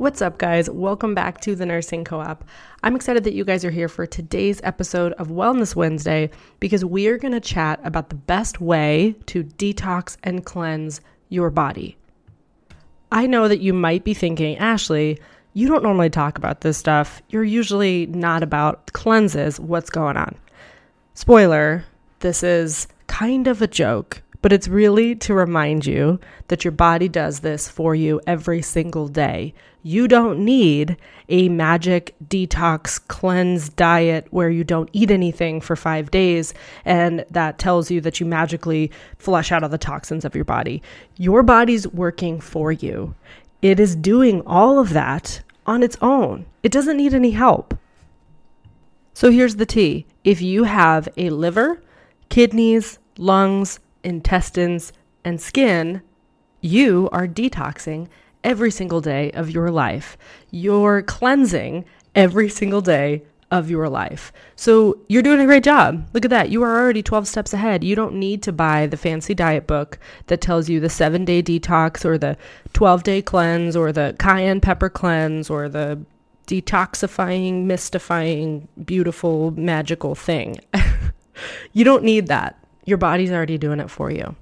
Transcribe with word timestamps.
What's 0.00 0.22
up, 0.22 0.38
guys? 0.38 0.70
Welcome 0.70 1.14
back 1.14 1.42
to 1.42 1.54
the 1.54 1.66
Nursing 1.66 2.04
Co 2.04 2.20
op. 2.20 2.42
I'm 2.82 2.96
excited 2.96 3.22
that 3.24 3.34
you 3.34 3.44
guys 3.44 3.66
are 3.66 3.70
here 3.70 3.86
for 3.86 4.06
today's 4.06 4.58
episode 4.64 5.12
of 5.18 5.28
Wellness 5.28 5.76
Wednesday 5.76 6.30
because 6.58 6.82
we 6.82 7.06
are 7.08 7.18
going 7.18 7.34
to 7.34 7.38
chat 7.40 7.78
about 7.84 8.08
the 8.08 8.14
best 8.14 8.62
way 8.62 9.14
to 9.26 9.44
detox 9.44 10.16
and 10.22 10.42
cleanse 10.42 11.02
your 11.28 11.50
body. 11.50 11.98
I 13.12 13.26
know 13.26 13.46
that 13.46 13.60
you 13.60 13.74
might 13.74 14.02
be 14.02 14.14
thinking, 14.14 14.56
Ashley, 14.56 15.18
you 15.52 15.68
don't 15.68 15.82
normally 15.82 16.08
talk 16.08 16.38
about 16.38 16.62
this 16.62 16.78
stuff. 16.78 17.20
You're 17.28 17.44
usually 17.44 18.06
not 18.06 18.42
about 18.42 18.94
cleanses. 18.94 19.60
What's 19.60 19.90
going 19.90 20.16
on? 20.16 20.34
Spoiler, 21.12 21.84
this 22.20 22.42
is 22.42 22.88
kind 23.06 23.46
of 23.46 23.60
a 23.60 23.66
joke 23.66 24.22
but 24.42 24.52
it's 24.52 24.68
really 24.68 25.14
to 25.14 25.34
remind 25.34 25.86
you 25.86 26.18
that 26.48 26.64
your 26.64 26.72
body 26.72 27.08
does 27.08 27.40
this 27.40 27.68
for 27.68 27.94
you 27.94 28.20
every 28.26 28.62
single 28.62 29.08
day. 29.08 29.54
You 29.82 30.08
don't 30.08 30.44
need 30.44 30.96
a 31.28 31.48
magic 31.48 32.14
detox 32.26 33.00
cleanse 33.08 33.70
diet 33.70 34.26
where 34.30 34.50
you 34.50 34.62
don't 34.62 34.90
eat 34.92 35.10
anything 35.10 35.60
for 35.60 35.74
five 35.74 36.10
days 36.10 36.52
and 36.84 37.24
that 37.30 37.58
tells 37.58 37.90
you 37.90 38.00
that 38.02 38.20
you 38.20 38.26
magically 38.26 38.90
flush 39.18 39.52
out 39.52 39.62
all 39.62 39.68
the 39.68 39.78
toxins 39.78 40.24
of 40.24 40.34
your 40.34 40.44
body. 40.44 40.82
Your 41.16 41.42
body's 41.42 41.88
working 41.88 42.40
for 42.40 42.72
you. 42.72 43.14
It 43.62 43.80
is 43.80 43.96
doing 43.96 44.42
all 44.46 44.78
of 44.78 44.90
that 44.90 45.42
on 45.66 45.82
its 45.82 45.96
own. 46.00 46.46
It 46.62 46.72
doesn't 46.72 46.96
need 46.96 47.14
any 47.14 47.30
help. 47.30 47.76
So 49.14 49.30
here's 49.30 49.56
the 49.56 49.66
tea 49.66 50.06
if 50.24 50.40
you 50.40 50.64
have 50.64 51.08
a 51.16 51.30
liver, 51.30 51.82
kidneys, 52.28 52.98
lungs, 53.18 53.80
intestines, 54.02 54.92
and 55.24 55.40
skin, 55.40 56.02
you 56.60 57.08
are 57.12 57.26
detoxing 57.26 58.08
every 58.42 58.70
single 58.70 59.00
day 59.00 59.30
of 59.32 59.50
your 59.50 59.70
life. 59.70 60.16
You're 60.50 61.02
cleansing 61.02 61.84
every 62.14 62.48
single 62.48 62.80
day 62.80 63.22
of 63.50 63.68
your 63.68 63.88
life. 63.88 64.32
So 64.54 64.98
you're 65.08 65.22
doing 65.22 65.40
a 65.40 65.46
great 65.46 65.64
job. 65.64 66.08
Look 66.12 66.24
at 66.24 66.30
that. 66.30 66.50
You 66.50 66.62
are 66.62 66.78
already 66.80 67.02
12 67.02 67.26
steps 67.26 67.52
ahead. 67.52 67.82
You 67.82 67.96
don't 67.96 68.14
need 68.14 68.42
to 68.44 68.52
buy 68.52 68.86
the 68.86 68.96
fancy 68.96 69.34
diet 69.34 69.66
book 69.66 69.98
that 70.28 70.40
tells 70.40 70.68
you 70.68 70.78
the 70.78 70.88
seven 70.88 71.24
day 71.24 71.42
detox 71.42 72.04
or 72.04 72.16
the 72.16 72.36
12 72.72 73.02
day 73.02 73.22
cleanse 73.22 73.74
or 73.74 73.92
the 73.92 74.14
cayenne 74.18 74.60
pepper 74.60 74.88
cleanse 74.88 75.50
or 75.50 75.68
the 75.68 76.00
detoxifying, 76.46 77.64
mystifying, 77.64 78.68
beautiful, 78.84 79.50
magical 79.52 80.14
thing. 80.14 80.58
you 81.72 81.84
don't 81.84 82.04
need 82.04 82.28
that. 82.28 82.59
Your 82.90 82.98
body's 82.98 83.30
already 83.30 83.56
doing 83.56 83.78
it 83.78 83.88
for 83.88 84.10
you. 84.10 84.34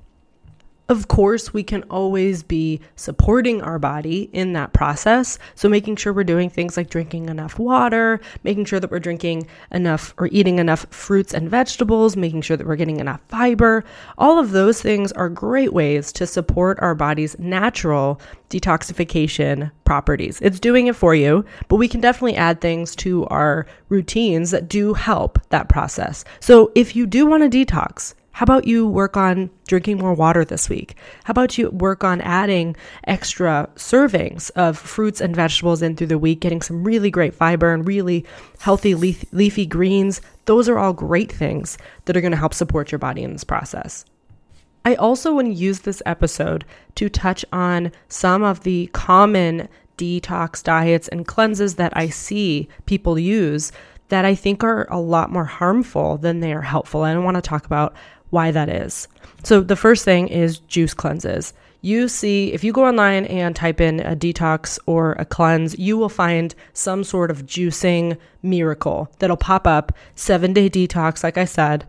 Of 0.89 1.07
course, 1.07 1.53
we 1.53 1.63
can 1.63 1.83
always 1.91 2.43
be 2.43 2.81
supporting 2.97 3.61
our 3.61 3.79
body 3.79 4.31
in 4.33 4.55
that 4.55 4.73
process. 4.73 5.39
So, 5.55 5.69
making 5.69 5.97
sure 5.97 6.15
we're 6.15 6.25
doing 6.25 6.49
things 6.49 6.79
like 6.79 6.89
drinking 6.89 7.29
enough 7.29 7.59
water, 7.59 8.23
making 8.43 8.65
sure 8.65 8.81
that 8.81 8.91
we're 8.91 8.99
drinking 8.99 9.47
enough 9.71 10.15
or 10.17 10.31
eating 10.33 10.59
enough 10.59 10.87
fruits 10.89 11.35
and 11.35 11.51
vegetables, 11.51 12.17
making 12.17 12.41
sure 12.41 12.57
that 12.57 12.67
we're 12.67 12.77
getting 12.77 13.01
enough 13.01 13.21
fiber. 13.29 13.85
All 14.17 14.39
of 14.39 14.53
those 14.53 14.81
things 14.81 15.13
are 15.13 15.29
great 15.29 15.75
ways 15.75 16.11
to 16.13 16.27
support 16.27 16.79
our 16.81 16.95
body's 16.95 17.39
natural 17.39 18.19
detoxification 18.49 19.71
properties. 19.85 20.41
It's 20.41 20.59
doing 20.59 20.87
it 20.87 20.97
for 20.97 21.15
you, 21.15 21.45
but 21.69 21.77
we 21.77 21.89
can 21.89 22.01
definitely 22.01 22.37
add 22.37 22.63
things 22.63 22.97
to 22.97 23.27
our 23.27 23.67
routines 23.91 24.53
that 24.53 24.71
do 24.71 24.95
help 24.95 25.39
that 25.51 25.69
process. 25.69 26.25
So, 26.41 26.73
if 26.75 26.97
you 26.97 27.05
do 27.05 27.27
want 27.27 27.43
to 27.43 27.67
detox, 27.67 28.15
how 28.39 28.45
about 28.45 28.69
you 28.69 28.87
work 28.87 29.17
on 29.17 29.51
drinking 29.67 29.99
more 29.99 30.15
water 30.15 30.45
this 30.45 30.69
week? 30.69 30.95
How 31.25 31.33
about 31.33 31.59
you 31.59 31.71
work 31.71 32.05
on 32.05 32.21
adding 32.21 32.77
extra 33.03 33.69
servings 33.75 34.53
of 34.53 34.79
fruits 34.79 35.21
and 35.21 35.35
vegetables 35.35 35.83
in 35.83 35.97
through 35.97 36.07
the 36.07 36.21
week, 36.21 36.39
getting 36.39 36.63
some 36.63 36.85
really 36.85 37.11
great 37.11 37.35
fiber 37.35 37.75
and 37.75 37.85
really 37.85 38.25
healthy 38.61 38.95
leaf- 38.95 39.25
leafy 39.33 39.67
greens? 39.67 40.21
Those 40.45 40.69
are 40.69 40.79
all 40.79 40.93
great 40.93 41.33
things 41.33 41.79
that 42.05 42.17
are 42.17 42.21
going 42.21 42.31
to 42.31 42.37
help 42.37 42.55
support 42.55 42.93
your 42.93 43.01
body 43.01 43.25
in 43.25 43.33
this 43.33 43.43
process. 43.43 44.05
I 44.85 44.95
also 44.95 45.35
want 45.35 45.49
to 45.49 45.53
use 45.53 45.81
this 45.81 46.01
episode 46.07 46.65
to 46.95 47.09
touch 47.09 47.45
on 47.53 47.91
some 48.07 48.45
of 48.45 48.63
the 48.63 48.87
common 48.93 49.69
detox 49.97 50.63
diets 50.63 51.09
and 51.09 51.27
cleanses 51.27 51.75
that 51.75 51.93
I 51.97 52.09
see 52.09 52.69
people 52.87 53.19
use 53.19 53.73
that 54.09 54.25
I 54.25 54.35
think 54.35 54.65
are 54.65 54.87
a 54.91 54.99
lot 54.99 55.31
more 55.31 55.45
harmful 55.45 56.17
than 56.19 56.41
they 56.41 56.53
are 56.53 56.63
helpful. 56.63 57.03
I 57.03 57.17
want 57.19 57.35
to 57.35 57.43
talk 57.43 57.67
about 57.67 57.95
why 58.31 58.51
that 58.51 58.69
is. 58.69 59.09
So, 59.45 59.61
the 59.61 59.77
first 59.77 60.05
thing 60.05 60.29
is 60.29 60.59
juice 60.59 60.95
cleanses. 60.95 61.53
You 61.81 62.09
see, 62.09 62.53
if 62.53 62.65
you 62.65 62.73
go 62.73 62.87
online 62.87 63.25
and 63.27 63.55
type 63.55 63.81
in 63.81 64.01
a 64.01 64.17
detox 64.17 64.79
or 64.87 65.13
a 65.13 65.25
cleanse, 65.25 65.79
you 65.79 65.97
will 65.97 66.09
find 66.09 66.55
some 66.73 67.05
sort 67.05 67.31
of 67.31 67.47
juicing 67.47 68.19
miracle 68.43 69.13
that'll 69.21 69.37
pop 69.37 69.67
up. 69.67 69.93
Seven 70.17 70.53
day 70.53 70.69
detox, 70.69 71.23
like 71.23 71.39
I 71.39 71.45
said. 71.45 71.87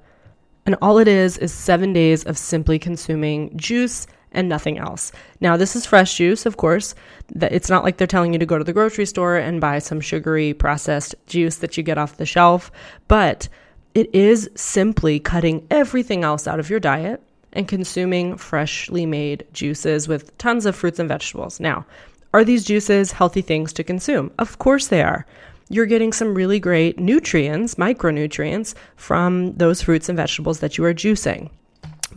And 0.68 0.76
all 0.82 1.00
it 1.00 1.08
is 1.08 1.38
is 1.40 1.52
seven 1.52 1.94
days 1.94 2.24
of 2.24 2.38
simply 2.38 2.78
consuming 2.78 3.58
juice 3.58 4.06
and 4.32 4.48
nothing 4.48 4.78
else. 4.78 5.12
Now, 5.42 5.58
this 5.58 5.76
is 5.76 5.88
fresh 5.88 6.16
juice, 6.16 6.46
of 6.46 6.58
course. 6.58 6.94
It's 7.42 7.70
not 7.70 7.84
like 7.84 7.98
they're 7.98 8.06
telling 8.06 8.34
you 8.34 8.40
to 8.40 8.46
go 8.46 8.60
to 8.60 8.64
the 8.64 8.74
grocery 8.74 9.08
store 9.08 9.38
and 9.38 9.60
buy 9.60 9.80
some 9.80 10.02
sugary 10.02 10.54
processed 10.54 11.16
juice 11.26 11.58
that 11.58 11.78
you 11.78 11.82
get 11.82 11.98
off 11.98 12.18
the 12.18 12.28
shelf, 12.28 12.72
but 13.08 13.48
it 13.96 14.14
is 14.14 14.50
simply 14.56 15.20
cutting 15.20 15.66
everything 15.70 16.24
else 16.24 16.48
out 16.48 16.60
of 16.60 16.70
your 16.70 16.80
diet 16.80 17.22
and 17.54 17.68
consuming 17.68 18.38
freshly 18.38 19.06
made 19.06 19.46
juices 19.54 20.08
with 20.08 20.38
tons 20.38 20.66
of 20.66 20.76
fruits 20.76 21.00
and 21.00 21.10
vegetables. 21.10 21.60
Now, 21.60 21.86
are 22.34 22.44
these 22.44 22.64
juices 22.64 23.12
healthy 23.12 23.42
things 23.42 23.74
to 23.74 23.84
consume? 23.84 24.32
Of 24.38 24.60
course 24.60 24.88
they 24.88 25.02
are. 25.02 25.26
You're 25.70 25.88
getting 25.88 26.14
some 26.14 26.36
really 26.36 26.60
great 26.60 27.00
nutrients, 27.00 27.76
micronutrients, 27.76 28.76
from 28.96 29.54
those 29.54 29.82
fruits 29.82 30.10
and 30.10 30.18
vegetables 30.18 30.60
that 30.60 30.78
you 30.78 30.86
are 30.86 30.94
juicing. 30.94 31.50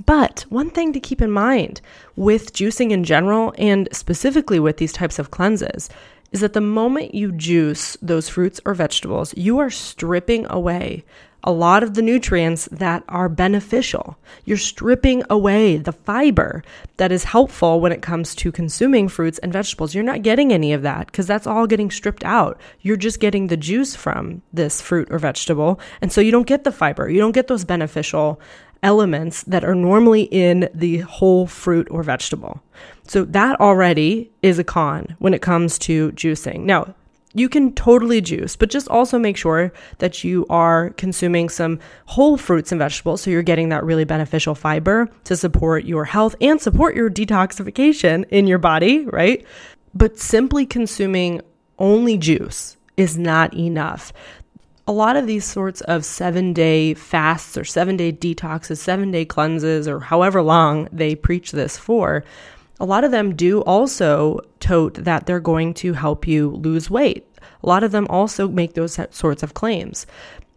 But 0.07 0.47
one 0.49 0.71
thing 0.71 0.93
to 0.93 1.01
keep 1.01 1.21
in 1.21 1.31
mind 1.31 1.81
with 2.17 2.55
juicing 2.55 2.91
in 2.91 3.05
general, 3.05 3.55
and 3.59 3.89
specifically 3.93 4.59
with 4.59 4.79
these 4.79 4.93
types 4.93 5.19
of 5.19 5.31
cleanses, 5.31 5.91
is 6.33 6.41
that 6.41 6.55
the 6.55 6.61
moment 6.61 7.15
you 7.15 7.33
juice 7.33 7.97
those 8.03 8.29
fruits 8.29 8.61
or 8.65 8.75
vegetables, 8.75 9.35
you 9.37 9.59
are 9.59 9.71
stripping 9.71 10.47
away 10.51 11.05
a 11.45 11.53
lot 11.53 11.83
of 11.83 11.95
the 11.95 12.03
nutrients 12.03 12.69
that 12.71 13.03
are 13.09 13.29
beneficial. 13.29 14.17
You're 14.45 14.57
stripping 14.57 15.25
away 15.29 15.77
the 15.77 15.93
fiber 15.93 16.63
that 16.99 17.11
is 17.11 17.25
helpful 17.25 17.81
when 17.81 17.93
it 17.93 18.03
comes 18.03 18.35
to 18.37 18.53
consuming 18.53 19.09
fruits 19.09 19.39
and 19.39 19.53
vegetables. 19.53 19.95
You're 19.95 20.05
not 20.05 20.23
getting 20.23 20.53
any 20.53 20.73
of 20.73 20.83
that 20.83 21.07
because 21.07 21.27
that's 21.27 21.47
all 21.47 21.67
getting 21.67 21.91
stripped 21.91 22.25
out. 22.25 22.61
You're 22.81 22.97
just 22.97 23.21
getting 23.21 23.49
the 23.49 23.57
juice 23.57 23.97
from 23.97 24.43
this 24.53 24.81
fruit 24.81 25.09
or 25.11 25.19
vegetable. 25.19 25.81
And 26.01 26.13
so 26.13 26.21
you 26.21 26.31
don't 26.31 26.47
get 26.47 26.65
the 26.65 26.73
fiber, 26.73 27.11
you 27.11 27.19
don't 27.19 27.33
get 27.33 27.49
those 27.49 27.65
beneficial 27.65 28.41
elements 28.83 29.43
that 29.45 29.65
are 29.65 29.75
normally 29.75 30.23
in 30.23 30.69
the 30.75 30.99
whole 30.99 31.47
fruit 31.47 31.89
or 31.91 32.03
vegetable. 32.03 32.63
So 33.07 33.25
that 33.27 33.61
already 33.61 34.31
is 34.43 34.59
a 34.59 34.65
con 34.65 35.17
when 35.19 35.35
it 35.35 35.43
comes 35.43 35.79
to 35.81 36.13
juicing. 36.13 36.61
Now, 36.61 36.95
you 37.35 37.49
can 37.49 37.73
totally 37.73 38.21
juice, 38.21 38.57
but 38.57 38.71
just 38.71 38.89
also 38.89 39.19
make 39.19 39.37
sure 39.37 39.73
that 39.99 40.23
you 40.23 40.45
are 40.51 40.91
consuming 40.91 41.49
some 41.49 41.79
whole 42.07 42.37
fruits 42.37 42.73
and 42.73 42.79
vegetables 42.79 43.23
so 43.23 43.31
you're 43.31 43.43
getting 43.43 43.71
that 43.71 43.85
really 43.85 44.05
beneficial 44.05 44.55
fiber 44.55 45.09
to 45.25 45.37
support 45.37 45.85
your 45.85 46.05
health 46.05 46.35
and 46.41 46.61
support 46.61 46.95
your 46.95 47.09
detoxification 47.09 48.27
in 48.29 48.47
your 48.47 48.59
body, 48.59 49.07
right? 49.07 49.47
But 49.95 50.19
simply 50.19 50.67
consuming 50.67 51.41
only 51.79 52.19
juice 52.19 52.77
is 52.97 53.17
not 53.17 53.55
enough. 53.55 54.13
A 54.87 54.93
lot 54.93 55.17
of 55.17 55.27
these 55.27 55.45
sorts 55.45 55.81
of 55.83 56.05
seven 56.05 56.53
day 56.53 56.95
fasts 56.95 57.57
or 57.57 57.65
seven 57.65 57.97
day 57.97 58.13
detoxes, 58.13 58.79
seven 58.79 59.11
day 59.11 59.25
cleanses, 59.25 59.87
or 59.87 60.01
however 60.01 60.43
long 60.43 60.89
they 60.93 61.15
preach 61.15 61.53
this 61.53 61.79
for, 61.79 62.25
a 62.81 62.85
lot 62.85 63.05
of 63.05 63.13
them 63.13 63.37
do 63.37 63.61
also 63.61 64.41
tote 64.59 64.95
that 64.95 65.27
they're 65.27 65.41
going 65.41 65.73
to 65.75 65.93
help 65.93 66.27
you 66.27 66.51
lose 66.51 66.91
weight. 66.91 67.27
A 67.63 67.69
lot 67.69 67.85
of 67.85 67.93
them 67.93 68.07
also 68.11 68.49
make 68.49 68.75
those 68.75 68.99
sorts 69.11 69.43
of 69.43 69.55
claims. 69.55 70.07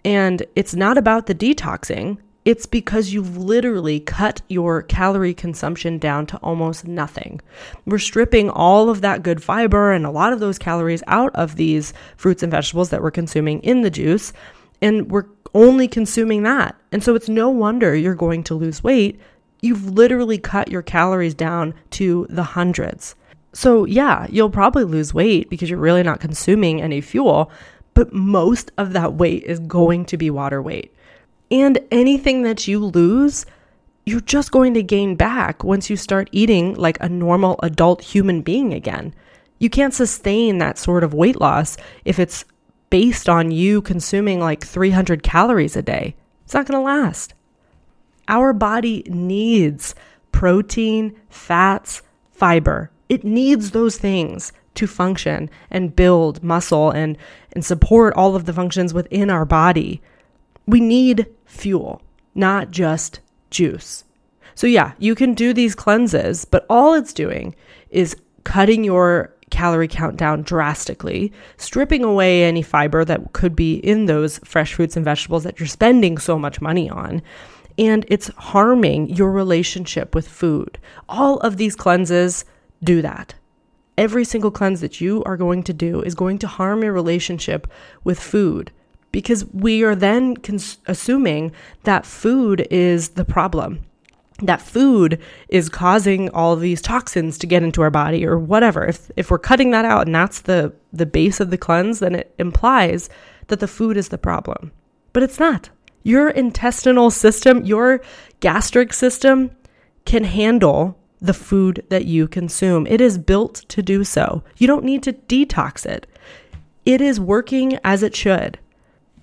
And 0.04 0.44
it's 0.56 0.76
not 0.76 0.98
about 0.98 1.28
the 1.28 1.36
detoxing, 1.36 2.18
it's 2.46 2.68
because 2.68 3.12
you've 3.12 3.38
literally 3.38 4.00
cut 4.00 4.42
your 4.48 4.84
calorie 4.84 5.34
consumption 5.34 5.98
down 5.98 6.28
to 6.28 6.38
almost 6.38 6.88
nothing. 6.88 7.42
We're 7.86 7.98
stripping 7.98 8.52
all 8.52 8.90
of 8.90 9.02
that 9.02 9.24
good 9.24 9.44
fiber 9.44 9.92
and 9.92 10.06
a 10.06 10.12
lot 10.12 10.32
of 10.32 10.40
those 10.40 10.60
calories 10.60 11.02
out 11.08 11.36
of 11.36 11.56
these 11.56 11.92
fruits 12.16 12.44
and 12.44 12.52
vegetables 12.52 12.92
that 12.92 13.02
we're 13.02 13.10
consuming 13.12 13.62
in 13.62 13.82
the 13.82 13.90
juice, 13.90 14.32
and 14.80 15.10
we're 15.10 15.26
only 15.56 15.88
consuming 15.88 16.44
that. 16.44 16.76
And 16.92 17.04
so 17.04 17.16
it's 17.16 17.30
no 17.30 17.50
wonder 17.50 17.96
you're 17.96 18.14
going 18.14 18.44
to 18.44 18.56
lose 18.56 18.84
weight. 18.84 19.20
You've 19.62 19.90
literally 19.90 20.38
cut 20.38 20.70
your 20.70 20.84
calories 20.84 21.34
down 21.34 21.74
to 21.92 22.28
the 22.30 22.44
hundreds. 22.44 23.16
So, 23.54 23.86
yeah, 23.86 24.28
you'll 24.30 24.50
probably 24.50 24.84
lose 24.84 25.14
weight 25.14 25.50
because 25.50 25.70
you're 25.70 25.80
really 25.80 26.04
not 26.04 26.20
consuming 26.20 26.82
any 26.82 27.00
fuel, 27.02 27.50
but 27.94 28.14
most 28.14 28.72
of 28.78 28.94
that 28.94 29.14
weight 29.14 29.44
is 29.44 29.60
going 29.60 30.06
to 30.06 30.18
be 30.18 30.30
water 30.30 30.62
weight. 30.62 30.94
And 31.52 31.80
anything 31.92 32.42
that 32.44 32.68
you 32.68 32.80
lose, 32.80 33.46
you're 34.06 34.22
just 34.22 34.52
going 34.52 34.74
to 34.74 34.84
gain 34.84 35.16
back 35.16 35.64
once 35.64 35.90
you 35.90 35.98
start 35.98 36.30
eating 36.32 36.76
like 36.76 36.98
a 37.02 37.10
normal 37.10 37.60
adult 37.64 38.02
human 38.02 38.42
being 38.42 38.74
again. 38.74 39.14
You 39.60 39.70
can't 39.70 39.94
sustain 39.94 40.58
that 40.58 40.78
sort 40.78 41.04
of 41.04 41.14
weight 41.14 41.40
loss 41.40 41.78
if 42.04 42.20
it's 42.20 42.46
based 42.90 43.30
on 43.30 43.52
you 43.52 43.82
consuming 43.82 44.40
like 44.40 44.64
300 44.64 45.24
calories 45.24 45.76
a 45.76 45.82
day. 45.82 46.16
It's 46.44 46.54
not 46.54 46.68
going 46.68 46.80
to 46.80 46.86
last. 46.86 47.34
Our 48.28 48.54
body 48.54 49.04
needs 49.08 49.96
protein, 50.32 51.16
fats, 51.30 52.02
fiber. 52.32 52.92
It 53.10 53.24
needs 53.24 53.72
those 53.72 53.98
things 53.98 54.52
to 54.76 54.88
function 54.88 55.50
and 55.72 55.96
build 55.96 56.44
muscle 56.44 56.92
and, 56.92 57.18
and 57.54 57.64
support 57.64 58.14
all 58.16 58.36
of 58.36 58.46
the 58.46 58.54
functions 58.54 58.94
within 58.94 59.30
our 59.30 59.46
body. 59.46 60.02
We 60.68 60.80
need 60.80 61.28
fuel, 61.46 62.02
not 62.34 62.72
just 62.72 63.20
juice. 63.50 64.04
So, 64.56 64.68
yeah, 64.68 64.94
you 65.00 65.16
can 65.16 65.34
do 65.34 65.54
these 65.54 65.76
cleanses, 65.76 66.46
but 66.46 66.66
all 66.70 66.94
it's 66.94 67.14
doing 67.14 67.56
is 67.90 68.16
cutting 68.44 68.84
your 68.84 69.34
calorie 69.50 69.88
count 69.88 70.18
down 70.18 70.42
drastically, 70.42 71.32
stripping 71.58 72.04
away 72.04 72.44
any 72.44 72.62
fiber 72.62 73.06
that 73.06 73.34
could 73.34 73.56
be 73.56 73.76
in 73.76 74.06
those 74.06 74.40
fresh 74.40 74.74
fruits 74.74 74.96
and 74.96 75.06
vegetables 75.06 75.44
that 75.44 75.60
you're 75.60 75.68
spending 75.68 76.18
so 76.18 76.40
much 76.40 76.62
money 76.62 76.90
on. 76.90 77.22
And 77.78 78.06
it's 78.08 78.30
harming 78.38 79.10
your 79.10 79.32
relationship 79.32 80.16
with 80.16 80.28
food. 80.28 80.78
All 81.10 81.38
of 81.40 81.58
these 81.58 81.76
cleanses 81.76 82.46
do 82.84 83.02
that. 83.02 83.36
Every 83.98 84.26
single 84.26 84.52
cleanse 84.52 84.82
that 84.82 85.00
you 85.00 85.24
are 85.26 85.38
going 85.38 85.64
to 85.64 85.74
do 85.74 86.02
is 86.02 86.16
going 86.16 86.40
to 86.40 86.48
harm 86.48 86.84
your 86.84 86.94
relationship 86.94 87.68
with 88.04 88.20
food 88.20 88.72
because 89.16 89.46
we 89.54 89.82
are 89.82 89.96
then 89.96 90.36
cons- 90.36 90.78
assuming 90.88 91.50
that 91.84 92.06
food 92.06 92.68
is 92.70 93.12
the 93.12 93.24
problem 93.24 93.80
that 94.42 94.62
food 94.62 95.18
is 95.48 95.70
causing 95.70 96.30
all 96.32 96.58
these 96.58 96.82
toxins 96.82 97.38
to 97.38 97.48
get 97.48 97.64
into 97.64 97.82
our 97.82 97.90
body 97.90 98.26
or 98.26 98.38
whatever. 98.38 98.86
If 98.86 99.10
if 99.16 99.32
we're 99.32 99.40
cutting 99.40 99.72
that 99.72 99.86
out 99.86 100.06
and 100.06 100.14
that's 100.14 100.42
the 100.42 100.74
the 100.92 101.06
base 101.06 101.40
of 101.40 101.50
the 101.50 101.58
cleanse 101.58 102.00
then 102.00 102.14
it 102.14 102.36
implies 102.38 103.10
that 103.48 103.62
the 103.62 103.70
food 103.70 103.96
is 103.96 104.10
the 104.10 104.18
problem. 104.18 104.74
But 105.14 105.24
it's 105.24 105.40
not. 105.40 105.70
Your 106.04 106.30
intestinal 106.30 107.10
system 107.10 107.64
your 107.64 108.02
gastric 108.42 108.92
system 108.92 109.52
can 110.04 110.26
handle 110.26 110.98
the 111.22 111.34
food 111.34 111.86
that 111.88 112.04
you 112.04 112.28
consume. 112.28 112.86
It 112.88 113.00
is 113.00 113.18
built 113.18 113.64
to 113.70 113.82
do 113.82 114.04
so. 114.04 114.44
You 114.58 114.68
don't 114.68 114.84
need 114.84 115.04
to 115.04 115.14
detox 115.14 115.86
it. 115.86 116.06
It 116.84 117.00
is 117.00 117.18
working 117.18 117.80
as 117.86 118.04
it 118.04 118.14
should 118.14 118.60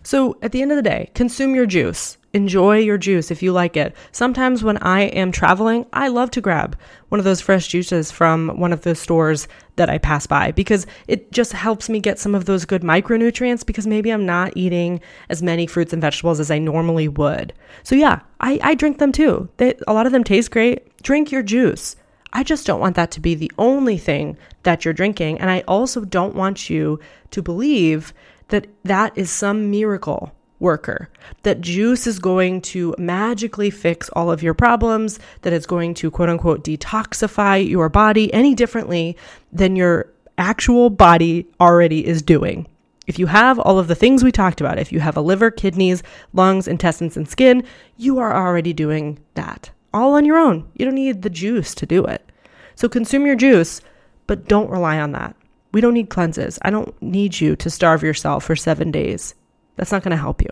so 0.03 0.37
at 0.43 0.53
the 0.53 0.63
end 0.63 0.73
of 0.73 0.77
the 0.77 0.83
day, 0.83 1.11
consume 1.15 1.55
your 1.55 1.67
juice. 1.67 2.19
Enjoy 2.35 2.79
your 2.79 2.97
juice 2.97 3.31
if 3.31 3.43
you 3.43 3.53
like 3.53 3.77
it. 3.77 3.95
Sometimes 4.11 4.65
when 4.65 4.79
I 4.79 5.03
am 5.03 5.33
traveling, 5.33 5.85
I 5.93 6.09
love 6.09 6.31
to 6.31 6.41
grab 6.41 6.79
one 7.11 7.19
of 7.19 7.25
those 7.25 7.43
fresh 7.43 7.69
juices 7.69 8.11
from 8.11 8.59
one 8.59 8.73
of 8.73 8.83
the 8.83 8.95
stores 8.95 9.49
that 9.77 9.91
I 9.91 9.99
pass 9.99 10.27
by 10.27 10.51
because 10.53 10.87
it 11.09 11.31
just 11.31 11.53
helps 11.53 11.91
me 11.91 12.01
get 12.01 12.19
some 12.19 12.35
of 12.35 12.47
those 12.47 12.65
good 12.65 12.83
micronutrients 12.83 13.67
because 13.67 13.87
maybe 13.87 14.11
I'm 14.11 14.25
not 14.25 14.57
eating 14.57 15.03
as 15.29 15.43
many 15.43 15.67
fruits 15.67 15.93
and 15.93 16.01
vegetables 16.01 16.41
as 16.41 16.51
I 16.51 16.59
normally 16.59 17.07
would. 17.07 17.53
So 17.83 17.95
yeah, 17.95 18.21
I, 18.41 18.59
I 18.63 18.75
drink 18.77 18.99
them 18.99 19.13
too. 19.13 19.51
They, 19.59 19.75
a 19.87 19.93
lot 19.93 20.07
of 20.07 20.13
them 20.13 20.25
taste 20.25 20.51
great. 20.51 21.03
Drink 21.03 21.31
your 21.31 21.43
juice. 21.43 21.97
I 22.33 22.43
just 22.43 22.67
don't 22.67 22.81
want 22.81 22.97
that 22.97 23.11
to 23.11 23.21
be 23.21 23.35
the 23.35 23.53
only 23.59 23.99
thing 23.99 24.39
that 24.63 24.85
you're 24.87 24.95
drinking. 24.95 25.39
And 25.39 25.51
I 25.51 25.61
also 25.69 26.03
don't 26.07 26.35
want 26.35 26.71
you 26.71 26.99
to 27.31 27.43
believe 27.43 28.15
that 28.53 28.69
that 28.85 29.17
is 29.17 29.31
some 29.31 29.71
miracle 29.71 30.33
worker, 30.61 31.09
that 31.43 31.61
juice 31.61 32.07
is 32.07 32.19
going 32.19 32.61
to 32.61 32.95
magically 32.99 33.71
fix 33.71 34.09
all 34.11 34.31
of 34.31 34.43
your 34.43 34.55
problems, 34.55 35.19
that 35.41 35.53
it's 35.53 35.67
going 35.67 35.95
to 35.95 36.11
quote 36.11 36.29
unquote 36.29 36.63
detoxify 36.63 37.69
your 37.69 37.89
body 37.89 38.33
any 38.33 38.55
differently 38.55 39.17
than 39.53 39.75
your 39.75 40.13
actual 40.39 40.91
body 40.91 41.47
already 41.61 42.07
is 42.07 42.23
doing. 42.23 42.67
If 43.07 43.19
you 43.19 43.27
have 43.27 43.59
all 43.59 43.79
of 43.79 43.89
the 43.89 43.97
things 43.97 44.23
we 44.23 44.31
talked 44.31 44.61
about, 44.61 44.79
if 44.79 44.93
you 44.93 45.01
have 45.01 45.17
a 45.17 45.23
liver, 45.23 45.51
kidneys, 45.51 46.03
lungs, 46.33 46.69
intestines, 46.69 47.17
and 47.17 47.29
skin, 47.29 47.65
you 47.97 48.19
are 48.19 48.33
already 48.35 48.73
doing 48.73 49.19
that 49.35 49.71
all 49.95 50.15
on 50.15 50.25
your 50.25 50.37
own. 50.37 50.71
You 50.75 50.85
don't 50.85 50.95
need 50.95 51.23
the 51.23 51.31
juice 51.31 51.75
to 51.77 51.87
do 51.87 52.05
it. 52.05 52.31
So 52.75 52.89
consume 52.89 53.27
your 53.27 53.37
juice, 53.37 53.81
but 54.27 54.47
don't 54.47 54.71
rely 54.71 55.01
on 55.01 55.13
that. 55.13 55.37
We 55.73 55.81
don't 55.81 55.95
need 55.95 56.11
cleanses. 56.11 56.59
I 56.63 56.71
don't 56.71 57.01
need 57.03 57.41
you 57.41 57.57
to 57.57 57.71
starve 57.71 58.03
yourself 58.03 58.45
for 58.45 58.57
seven 58.57 58.91
days. 58.91 59.35
That's 59.77 59.93
not 59.93 60.03
going 60.03 60.11
to 60.11 60.17
help 60.17 60.43
you. 60.43 60.51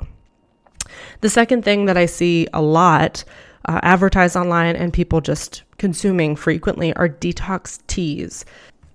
The 1.21 1.31
second 1.31 1.65
thing 1.65 1.85
that 1.87 1.97
I 1.97 2.07
see 2.07 2.49
a 2.53 2.63
lot 2.63 3.25
uh, 3.67 3.81
advertised 3.83 4.37
online 4.37 4.75
and 4.77 4.93
people 4.93 5.21
just 5.21 5.63
consuming 5.79 6.37
frequently 6.37 6.95
are 6.95 7.09
detox 7.09 7.81
teas. 7.87 8.45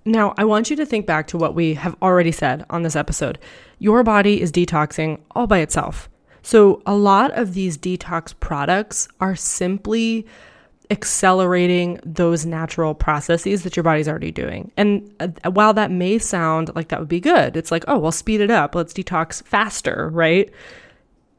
Now, 0.04 0.34
I 0.36 0.44
want 0.44 0.70
you 0.70 0.76
to 0.76 0.86
think 0.86 1.06
back 1.06 1.26
to 1.28 1.38
what 1.38 1.54
we 1.54 1.74
have 1.74 1.96
already 2.00 2.32
said 2.32 2.64
on 2.70 2.82
this 2.82 2.96
episode. 2.96 3.38
Your 3.78 4.02
body 4.02 4.40
is 4.40 4.52
detoxing 4.52 5.20
all 5.32 5.46
by 5.46 5.58
itself. 5.58 6.08
So, 6.42 6.80
a 6.86 6.94
lot 6.94 7.32
of 7.32 7.54
these 7.54 7.76
detox 7.76 8.32
products 8.38 9.08
are 9.20 9.34
simply 9.34 10.26
accelerating 10.90 11.98
those 12.04 12.46
natural 12.46 12.94
processes 12.94 13.62
that 13.62 13.76
your 13.76 13.82
body's 13.82 14.08
already 14.08 14.30
doing. 14.30 14.70
And 14.76 15.10
uh, 15.20 15.50
while 15.50 15.74
that 15.74 15.90
may 15.90 16.18
sound 16.18 16.70
like 16.74 16.88
that 16.88 17.00
would 17.00 17.08
be 17.08 17.20
good, 17.20 17.56
it's 17.56 17.70
like, 17.70 17.84
oh, 17.88 17.98
well, 17.98 18.12
speed 18.12 18.40
it 18.40 18.50
up. 18.50 18.74
Let's 18.74 18.92
detox 18.92 19.42
faster, 19.42 20.10
right? 20.12 20.50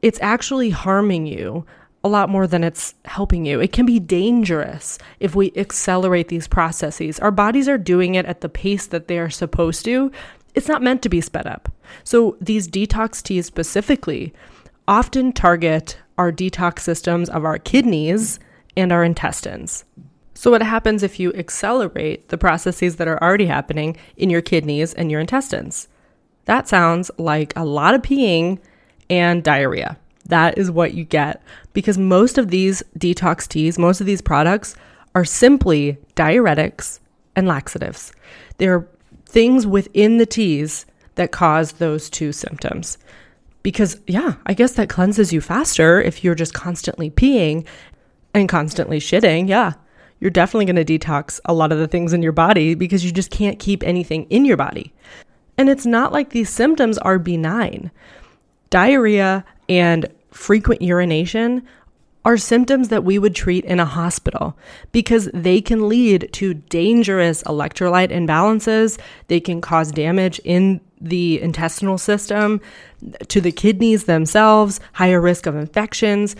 It's 0.02 0.18
actually 0.20 0.70
harming 0.70 1.26
you 1.26 1.64
a 2.04 2.08
lot 2.08 2.28
more 2.28 2.46
than 2.46 2.62
it's 2.62 2.94
helping 3.04 3.44
you. 3.44 3.60
It 3.60 3.72
can 3.72 3.86
be 3.86 3.98
dangerous 3.98 4.98
if 5.18 5.34
we 5.34 5.52
accelerate 5.56 6.28
these 6.28 6.46
processes. 6.46 7.18
Our 7.18 7.30
bodies 7.30 7.68
are 7.68 7.78
doing 7.78 8.14
it 8.14 8.26
at 8.26 8.40
the 8.40 8.48
pace 8.48 8.86
that 8.86 9.08
they 9.08 9.18
are 9.18 9.30
supposed 9.30 9.84
to. 9.86 10.12
It's 10.54 10.68
not 10.68 10.82
meant 10.82 11.02
to 11.02 11.08
be 11.08 11.20
sped 11.20 11.46
up. 11.46 11.70
So, 12.04 12.36
these 12.40 12.68
detox 12.68 13.22
teas 13.22 13.46
specifically 13.46 14.32
often 14.86 15.32
target 15.32 15.98
our 16.16 16.32
detox 16.32 16.80
systems 16.80 17.28
of 17.28 17.44
our 17.44 17.58
kidneys 17.58 18.38
and 18.78 18.92
our 18.92 19.04
intestines. 19.04 19.84
So, 20.34 20.52
what 20.52 20.62
happens 20.62 21.02
if 21.02 21.18
you 21.18 21.32
accelerate 21.34 22.28
the 22.28 22.38
processes 22.38 22.96
that 22.96 23.08
are 23.08 23.22
already 23.22 23.46
happening 23.46 23.96
in 24.16 24.30
your 24.30 24.40
kidneys 24.40 24.94
and 24.94 25.10
your 25.10 25.20
intestines? 25.20 25.88
That 26.44 26.68
sounds 26.68 27.10
like 27.18 27.52
a 27.56 27.64
lot 27.64 27.94
of 27.94 28.02
peeing 28.02 28.60
and 29.10 29.42
diarrhea. 29.42 29.98
That 30.26 30.56
is 30.56 30.70
what 30.70 30.94
you 30.94 31.04
get 31.04 31.42
because 31.72 31.98
most 31.98 32.38
of 32.38 32.50
these 32.50 32.82
detox 32.96 33.48
teas, 33.48 33.78
most 33.78 34.00
of 34.00 34.06
these 34.06 34.22
products 34.22 34.76
are 35.14 35.24
simply 35.24 35.98
diuretics 36.14 37.00
and 37.34 37.48
laxatives. 37.48 38.12
They're 38.58 38.86
things 39.26 39.66
within 39.66 40.18
the 40.18 40.26
teas 40.26 40.86
that 41.16 41.32
cause 41.32 41.72
those 41.72 42.08
two 42.08 42.30
symptoms. 42.32 42.96
Because, 43.64 44.00
yeah, 44.06 44.34
I 44.46 44.54
guess 44.54 44.72
that 44.74 44.88
cleanses 44.88 45.32
you 45.32 45.40
faster 45.40 46.00
if 46.00 46.22
you're 46.22 46.36
just 46.36 46.54
constantly 46.54 47.10
peeing 47.10 47.66
and 48.34 48.48
constantly 48.48 49.00
shitting, 49.00 49.48
yeah, 49.48 49.72
you're 50.20 50.30
definitely 50.30 50.66
going 50.66 50.84
to 50.84 50.98
detox 50.98 51.40
a 51.44 51.54
lot 51.54 51.72
of 51.72 51.78
the 51.78 51.88
things 51.88 52.12
in 52.12 52.22
your 52.22 52.32
body 52.32 52.74
because 52.74 53.04
you 53.04 53.12
just 53.12 53.30
can't 53.30 53.58
keep 53.58 53.82
anything 53.82 54.24
in 54.24 54.44
your 54.44 54.56
body. 54.56 54.92
And 55.56 55.68
it's 55.68 55.86
not 55.86 56.12
like 56.12 56.30
these 56.30 56.50
symptoms 56.50 56.98
are 56.98 57.18
benign. 57.18 57.90
Diarrhea 58.70 59.44
and 59.68 60.06
frequent 60.30 60.82
urination 60.82 61.66
are 62.24 62.36
symptoms 62.36 62.88
that 62.88 63.04
we 63.04 63.18
would 63.18 63.34
treat 63.34 63.64
in 63.64 63.80
a 63.80 63.84
hospital 63.84 64.56
because 64.92 65.30
they 65.32 65.60
can 65.60 65.88
lead 65.88 66.28
to 66.32 66.54
dangerous 66.54 67.42
electrolyte 67.44 68.10
imbalances. 68.10 68.98
They 69.28 69.40
can 69.40 69.60
cause 69.60 69.90
damage 69.90 70.38
in 70.44 70.80
the 71.00 71.40
intestinal 71.40 71.96
system, 71.96 72.60
to 73.28 73.40
the 73.40 73.52
kidneys 73.52 74.04
themselves, 74.04 74.80
higher 74.92 75.20
risk 75.20 75.46
of 75.46 75.54
infections, 75.54 76.34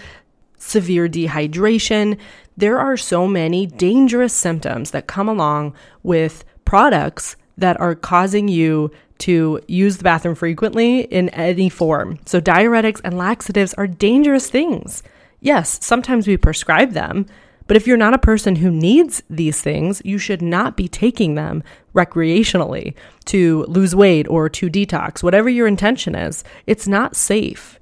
severe 0.59 1.09
dehydration. 1.09 2.19
There 2.57 2.79
are 2.79 2.97
so 2.97 3.27
many 3.27 3.67
dangerous 3.67 4.35
symptoms 4.35 4.91
that 4.91 5.07
come 5.07 5.29
along 5.29 5.75
with 6.03 6.45
products 6.65 7.37
that 7.57 7.81
are 7.81 7.95
causing 7.95 8.49
you 8.49 8.91
to 9.19 9.61
use 9.67 9.97
the 9.97 10.05
bathroom 10.05 10.35
frequently 10.35 11.00
in 11.00 11.29
any 11.31 11.69
form. 11.69 12.19
So, 12.25 12.41
diuretics 12.41 13.00
and 13.03 13.19
laxatives 13.19 13.75
are 13.75 13.87
dangerous 13.87 14.49
things. 14.49 15.03
Yes, 15.41 15.85
sometimes 15.85 16.27
we 16.27 16.37
prescribe 16.37 16.93
them, 16.93 17.27
but 17.67 17.77
if 17.77 17.87
you're 17.87 17.97
not 17.97 18.15
a 18.15 18.19
person 18.19 18.57
who 18.57 18.71
needs 18.71 19.23
these 19.29 19.61
things, 19.61 20.00
you 20.05 20.19
should 20.19 20.43
not 20.43 20.77
be 20.77 20.88
taking 20.88 21.35
them 21.35 21.62
recreationally 21.95 22.95
to 23.27 23.65
lose 23.69 23.95
weight 23.95 24.27
or 24.29 24.49
to 24.49 24.71
detox, 24.71 25.23
whatever 25.23 25.49
your 25.49 25.67
intention 25.67 26.15
is. 26.15 26.43
It's 26.67 26.88
not 26.88 27.15
safe. 27.15 27.79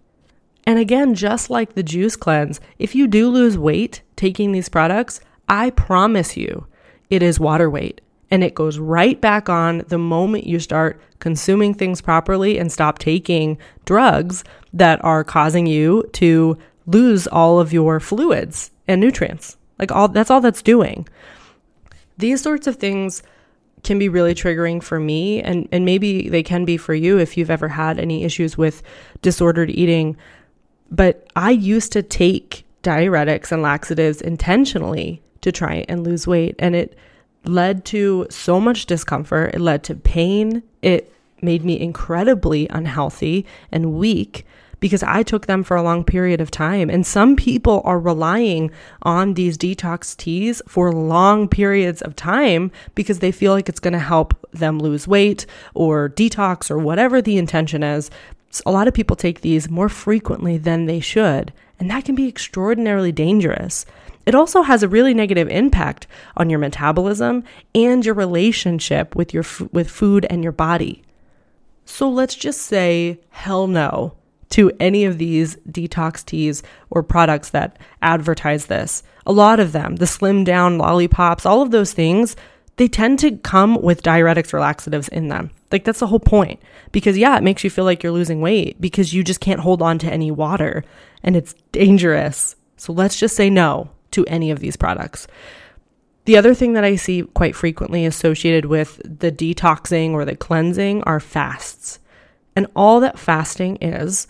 And 0.66 0.78
again, 0.78 1.14
just 1.14 1.48
like 1.48 1.74
the 1.74 1.82
juice 1.82 2.16
cleanse, 2.16 2.60
if 2.78 2.94
you 2.94 3.06
do 3.06 3.28
lose 3.28 3.56
weight 3.56 4.02
taking 4.16 4.52
these 4.52 4.68
products, 4.68 5.20
I 5.48 5.70
promise 5.70 6.36
you 6.36 6.66
it 7.08 7.22
is 7.22 7.38
water 7.38 7.70
weight 7.70 8.00
and 8.30 8.42
it 8.42 8.54
goes 8.54 8.78
right 8.78 9.20
back 9.20 9.48
on 9.48 9.84
the 9.88 9.98
moment 9.98 10.46
you 10.46 10.58
start 10.58 11.00
consuming 11.20 11.72
things 11.72 12.00
properly 12.00 12.58
and 12.58 12.72
stop 12.72 12.98
taking 12.98 13.58
drugs 13.84 14.44
that 14.72 15.02
are 15.04 15.24
causing 15.24 15.66
you 15.66 16.04
to 16.12 16.58
lose 16.86 17.26
all 17.28 17.60
of 17.60 17.72
your 17.72 18.00
fluids 18.00 18.70
and 18.88 19.00
nutrients. 19.00 19.56
Like 19.78 19.92
all 19.92 20.08
that's 20.08 20.30
all 20.30 20.40
that's 20.40 20.62
doing. 20.62 21.06
These 22.18 22.42
sorts 22.42 22.66
of 22.66 22.76
things 22.76 23.22
can 23.82 23.98
be 23.98 24.08
really 24.08 24.34
triggering 24.34 24.82
for 24.82 24.98
me 24.98 25.40
and 25.42 25.68
and 25.70 25.84
maybe 25.84 26.28
they 26.28 26.42
can 26.42 26.64
be 26.64 26.76
for 26.76 26.94
you 26.94 27.18
if 27.18 27.36
you've 27.36 27.50
ever 27.50 27.68
had 27.68 27.98
any 27.98 28.24
issues 28.24 28.58
with 28.58 28.82
disordered 29.22 29.70
eating. 29.70 30.16
But 30.90 31.28
I 31.36 31.50
used 31.50 31.92
to 31.92 32.02
take 32.02 32.64
diuretics 32.82 33.50
and 33.50 33.62
laxatives 33.62 34.20
intentionally 34.20 35.22
to 35.40 35.50
try 35.50 35.84
and 35.88 36.04
lose 36.04 36.26
weight 36.26 36.54
and 36.58 36.74
it 36.74 36.96
led 37.44 37.84
to 37.86 38.26
so 38.30 38.60
much 38.60 38.86
discomfort. 38.86 39.54
It 39.54 39.60
led 39.60 39.84
to 39.84 39.94
pain. 39.94 40.62
It 40.82 41.12
made 41.42 41.64
me 41.64 41.78
incredibly 41.78 42.68
unhealthy 42.68 43.46
and 43.70 43.94
weak 43.94 44.44
because 44.80 45.02
I 45.02 45.22
took 45.22 45.46
them 45.46 45.62
for 45.62 45.76
a 45.76 45.82
long 45.82 46.04
period 46.04 46.40
of 46.40 46.50
time. 46.50 46.90
And 46.90 47.06
some 47.06 47.34
people 47.34 47.80
are 47.84 47.98
relying 47.98 48.70
on 49.02 49.34
these 49.34 49.56
detox 49.56 50.16
teas 50.16 50.60
for 50.68 50.92
long 50.92 51.48
periods 51.48 52.02
of 52.02 52.14
time 52.14 52.70
because 52.94 53.20
they 53.20 53.32
feel 53.32 53.52
like 53.52 53.68
it's 53.68 53.80
going 53.80 53.92
to 53.92 53.98
help 53.98 54.34
them 54.52 54.78
lose 54.78 55.08
weight 55.08 55.46
or 55.74 56.10
detox 56.10 56.70
or 56.70 56.78
whatever 56.78 57.22
the 57.22 57.38
intention 57.38 57.82
is. 57.82 58.10
A 58.64 58.70
lot 58.70 58.88
of 58.88 58.94
people 58.94 59.16
take 59.16 59.40
these 59.40 59.68
more 59.68 59.88
frequently 59.88 60.56
than 60.56 60.86
they 60.86 61.00
should, 61.00 61.52
and 61.78 61.90
that 61.90 62.04
can 62.04 62.14
be 62.14 62.28
extraordinarily 62.28 63.12
dangerous. 63.12 63.84
It 64.24 64.34
also 64.34 64.62
has 64.62 64.82
a 64.82 64.88
really 64.88 65.14
negative 65.14 65.48
impact 65.48 66.06
on 66.36 66.50
your 66.50 66.58
metabolism 66.58 67.44
and 67.74 68.04
your 68.04 68.14
relationship 68.14 69.14
with 69.14 69.34
your 69.34 69.44
with 69.72 69.90
food 69.90 70.26
and 70.28 70.42
your 70.42 70.52
body. 70.52 71.02
So 71.84 72.08
let's 72.08 72.34
just 72.34 72.62
say 72.62 73.20
hell 73.30 73.66
no 73.68 74.14
to 74.50 74.72
any 74.80 75.04
of 75.04 75.18
these 75.18 75.56
detox 75.68 76.24
teas 76.24 76.62
or 76.90 77.02
products 77.02 77.50
that 77.50 77.78
advertise 78.02 78.66
this. 78.66 79.02
A 79.26 79.32
lot 79.32 79.60
of 79.60 79.72
them, 79.72 79.96
the 79.96 80.06
slim 80.06 80.44
down 80.44 80.78
lollipops, 80.78 81.46
all 81.46 81.62
of 81.62 81.70
those 81.70 81.92
things, 81.92 82.36
they 82.76 82.88
tend 82.88 83.18
to 83.20 83.36
come 83.38 83.80
with 83.80 84.02
diuretics 84.02 84.52
or 84.52 84.60
laxatives 84.60 85.08
in 85.08 85.28
them. 85.28 85.50
Like 85.72 85.84
that's 85.84 86.00
the 86.00 86.06
whole 86.06 86.20
point. 86.20 86.60
Because 86.92 87.18
yeah, 87.18 87.36
it 87.36 87.42
makes 87.42 87.64
you 87.64 87.70
feel 87.70 87.84
like 87.84 88.02
you're 88.02 88.12
losing 88.12 88.40
weight 88.40 88.80
because 88.80 89.12
you 89.12 89.24
just 89.24 89.40
can't 89.40 89.60
hold 89.60 89.82
on 89.82 89.98
to 89.98 90.12
any 90.12 90.30
water 90.30 90.84
and 91.22 91.36
it's 91.36 91.54
dangerous. 91.72 92.56
So 92.76 92.92
let's 92.92 93.18
just 93.18 93.36
say 93.36 93.50
no 93.50 93.90
to 94.12 94.24
any 94.26 94.50
of 94.50 94.60
these 94.60 94.76
products. 94.76 95.26
The 96.24 96.36
other 96.36 96.54
thing 96.54 96.72
that 96.72 96.84
I 96.84 96.96
see 96.96 97.22
quite 97.22 97.54
frequently 97.54 98.04
associated 98.04 98.66
with 98.66 99.00
the 99.04 99.30
detoxing 99.30 100.12
or 100.12 100.24
the 100.24 100.36
cleansing 100.36 101.02
are 101.04 101.20
fasts. 101.20 102.00
And 102.56 102.66
all 102.74 103.00
that 103.00 103.18
fasting 103.18 103.76
is 103.80 104.26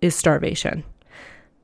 is 0.00 0.14
starvation. 0.14 0.84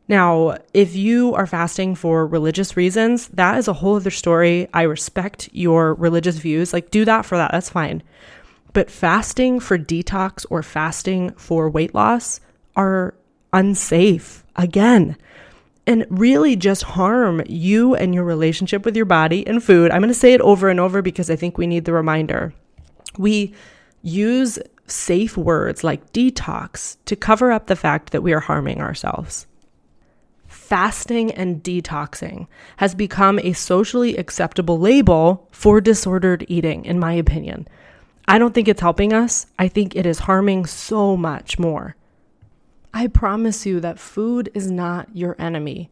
Now, 0.09 0.59
if 0.75 0.95
you 0.95 1.35
are 1.35 1.47
fasting 1.47 1.95
for 1.95 2.27
religious 2.27 2.77
reasons, 2.77 3.29
that 3.29 3.59
is 3.59 3.69
a 3.69 3.73
whole 3.73 3.97
other 3.97 4.11
story. 4.11 4.69
I 4.75 4.83
respect 4.83 5.49
your 5.53 5.95
religious 5.95 6.37
views. 6.37 6.73
Like, 6.73 6.91
do 6.91 7.05
that 7.05 7.25
for 7.25 7.39
that. 7.39 7.53
That's 7.53 7.71
fine. 7.71 8.03
But 8.73 8.91
fasting 8.91 9.61
for 9.61 9.79
detox 9.79 10.47
or 10.49 10.63
fasting 10.63 11.33
for 11.33 11.69
weight 11.69 11.95
loss 11.95 12.41
are 12.75 13.15
unsafe 13.53 14.45
again 14.57 15.17
and 15.87 16.07
really 16.09 16.57
just 16.57 16.83
harm 16.83 17.43
you 17.47 17.95
and 17.95 18.15
your 18.15 18.25
relationship 18.25 18.85
with 18.85 18.97
your 18.97 19.05
body 19.05 19.47
and 19.47 19.63
food. 19.63 19.91
I'm 19.91 20.01
going 20.01 20.09
to 20.09 20.15
say 20.19 20.33
it 20.33 20.41
over 20.41 20.69
and 20.69 20.79
over 20.79 21.03
because 21.03 21.29
I 21.29 21.37
think 21.37 21.59
we 21.59 21.67
need 21.67 21.85
the 21.85 21.93
reminder. 21.93 22.55
We 23.19 23.53
use 24.03 24.59
safe 24.87 25.37
words 25.37 25.83
like 25.83 26.13
detox 26.13 26.97
to 27.07 27.17
cover 27.17 27.51
up 27.51 27.67
the 27.67 27.77
fact 27.77 28.13
that 28.13 28.23
we 28.23 28.33
are 28.33 28.41
harming 28.41 28.81
ourselves. 28.81 29.47
Fasting 30.47 31.33
and 31.33 31.63
detoxing 31.63 32.47
has 32.77 32.95
become 32.95 33.39
a 33.41 33.53
socially 33.53 34.17
acceptable 34.17 34.79
label 34.79 35.49
for 35.51 35.81
disordered 35.81 36.45
eating, 36.49 36.85
in 36.85 36.99
my 36.99 37.13
opinion. 37.13 37.67
I 38.29 38.39
don't 38.39 38.55
think 38.55 38.69
it's 38.69 38.81
helping 38.81 39.13
us. 39.13 39.47
I 39.59 39.69
think 39.69 39.97
it 39.97 40.07
is 40.07 40.21
harming 40.21 40.67
so 40.67 41.17
much 41.17 41.59
more. 41.59 41.97
I 42.95 43.07
promise 43.07 43.67
you 43.67 43.81
that 43.81 43.99
food 43.99 44.51
is 44.55 44.71
not 44.71 45.09
your 45.15 45.35
enemy. 45.39 45.91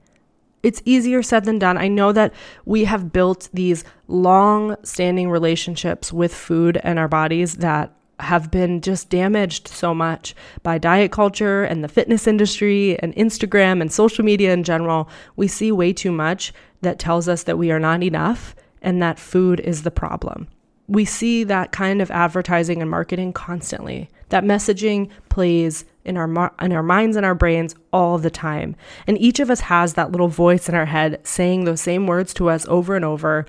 It's 0.62 0.82
easier 0.84 1.22
said 1.22 1.44
than 1.44 1.58
done. 1.58 1.78
I 1.78 1.88
know 1.88 2.12
that 2.12 2.34
we 2.66 2.84
have 2.84 3.12
built 3.12 3.48
these 3.52 3.82
long 4.08 4.76
standing 4.82 5.30
relationships 5.30 6.12
with 6.12 6.34
food 6.34 6.78
and 6.82 6.98
our 6.98 7.08
bodies 7.08 7.56
that 7.56 7.94
have 8.20 8.50
been 8.50 8.82
just 8.82 9.08
damaged 9.08 9.66
so 9.66 9.94
much 9.94 10.34
by 10.62 10.76
diet 10.76 11.10
culture 11.10 11.64
and 11.64 11.82
the 11.82 11.88
fitness 11.88 12.26
industry 12.26 12.98
and 13.00 13.14
Instagram 13.14 13.80
and 13.80 13.90
social 13.90 14.24
media 14.24 14.52
in 14.52 14.62
general. 14.62 15.08
We 15.36 15.48
see 15.48 15.72
way 15.72 15.94
too 15.94 16.12
much 16.12 16.52
that 16.82 16.98
tells 16.98 17.28
us 17.28 17.44
that 17.44 17.58
we 17.58 17.70
are 17.70 17.80
not 17.80 18.02
enough 18.02 18.54
and 18.82 19.02
that 19.02 19.18
food 19.18 19.60
is 19.60 19.82
the 19.82 19.90
problem. 19.90 20.48
We 20.90 21.04
see 21.04 21.44
that 21.44 21.72
kind 21.72 22.02
of 22.02 22.10
advertising 22.10 22.82
and 22.82 22.90
marketing 22.90 23.32
constantly. 23.32 24.10
That 24.30 24.44
messaging 24.44 25.08
plays 25.28 25.84
in 26.04 26.16
our 26.16 26.52
in 26.60 26.72
our 26.72 26.82
minds 26.82 27.16
and 27.16 27.24
our 27.24 27.34
brains 27.34 27.74
all 27.92 28.18
the 28.18 28.30
time. 28.30 28.76
And 29.06 29.16
each 29.18 29.40
of 29.40 29.50
us 29.50 29.60
has 29.60 29.94
that 29.94 30.12
little 30.12 30.28
voice 30.28 30.68
in 30.68 30.74
our 30.74 30.86
head 30.86 31.20
saying 31.24 31.64
those 31.64 31.80
same 31.80 32.06
words 32.06 32.34
to 32.34 32.50
us 32.50 32.66
over 32.66 32.96
and 32.96 33.04
over 33.04 33.46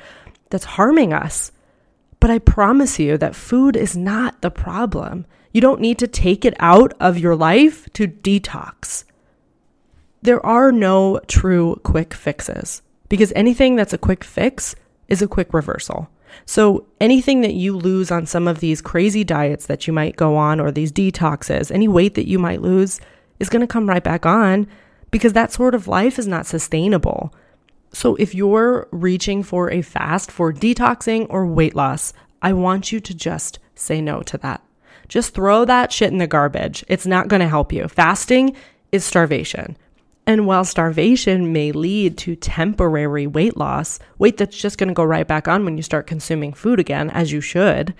that's 0.50 0.66
harming 0.66 1.14
us 1.14 1.52
but 2.22 2.30
I 2.30 2.38
promise 2.38 3.00
you 3.00 3.18
that 3.18 3.36
food 3.36 3.76
is 3.76 3.98
not 3.98 4.42
the 4.42 4.52
problem. 4.52 5.26
You 5.52 5.60
don't 5.60 5.82
need 5.82 5.98
to 6.00 6.08
take 6.08 6.46
it 6.46 6.54
out 6.60 6.94
of 7.00 7.18
your 7.18 7.36
life 7.36 7.92
to 7.94 8.08
detox. 8.08 9.04
There 10.22 10.46
are 10.46 10.72
no 10.72 11.20
true 11.28 11.82
quick 11.84 12.14
fixes 12.14 12.84
because 13.10 13.34
anything 13.36 13.76
that's 13.76 13.92
a 13.92 13.98
quick 13.98 14.24
fix 14.24 14.76
is 15.08 15.24
a 15.24 15.28
quick 15.28 15.52
reversal. 15.52 16.10
So, 16.46 16.86
anything 17.00 17.42
that 17.42 17.54
you 17.54 17.76
lose 17.78 18.12
on 18.12 18.26
some 18.26 18.48
of 18.48 18.60
these 18.60 18.82
crazy 18.82 19.24
diets 19.24 19.66
that 19.68 19.88
you 19.88 19.94
might 19.94 20.16
go 20.16 20.36
on 20.36 20.60
or 20.60 20.72
these 20.72 20.92
detoxes, 20.92 21.72
any 21.72 21.88
weight 21.88 22.16
that 22.16 22.28
you 22.28 22.40
might 22.40 22.62
lose 22.62 23.00
is 23.40 23.50
going 23.50 23.62
to 23.62 23.68
come 23.68 23.88
right 23.90 24.04
back 24.04 24.26
on 24.26 24.68
because 25.10 25.34
that 25.34 25.52
sort 25.52 25.76
of 25.76 25.88
life 25.88 26.18
is 26.18 26.28
not 26.28 26.46
sustainable. 26.46 27.34
So, 27.94 28.16
if 28.16 28.34
you're 28.34 28.88
reaching 28.92 29.44
for 29.44 29.70
a 29.70 29.82
fast 29.82 30.32
for 30.32 30.54
detoxing 30.54 31.28
or 31.30 31.46
weight 31.46 31.76
loss, 31.76 32.14
I 32.42 32.54
want 32.54 32.92
you 32.92 33.00
to 33.00 33.14
just 33.14 33.60
say 33.76 34.02
no 34.02 34.22
to 34.24 34.38
that. 34.40 34.64
Just 35.08 35.34
throw 35.34 35.66
that 35.66 35.92
shit 35.92 36.12
in 36.12 36.20
the 36.20 36.28
garbage. 36.28 36.86
It's 36.88 37.06
not 37.06 37.28
going 37.28 37.42
to 37.42 37.48
help 37.48 37.74
you. 37.74 37.88
Fasting 37.88 38.56
is 38.92 39.04
starvation. 39.04 39.78
And 40.28 40.46
while 40.46 40.64
starvation 40.64 41.52
may 41.52 41.72
lead 41.72 42.18
to 42.20 42.36
temporary 42.36 43.28
weight 43.28 43.58
loss, 43.58 44.00
weight 44.18 44.38
that's 44.38 44.58
just 44.58 44.78
going 44.78 44.90
to 44.90 44.94
go 44.94 45.04
right 45.04 45.28
back 45.28 45.48
on 45.48 45.66
when 45.66 45.78
you 45.78 45.84
start 45.84 46.08
consuming 46.08 46.54
food 46.54 46.80
again, 46.80 47.10
as 47.10 47.32
you 47.32 47.42
should, 47.42 47.94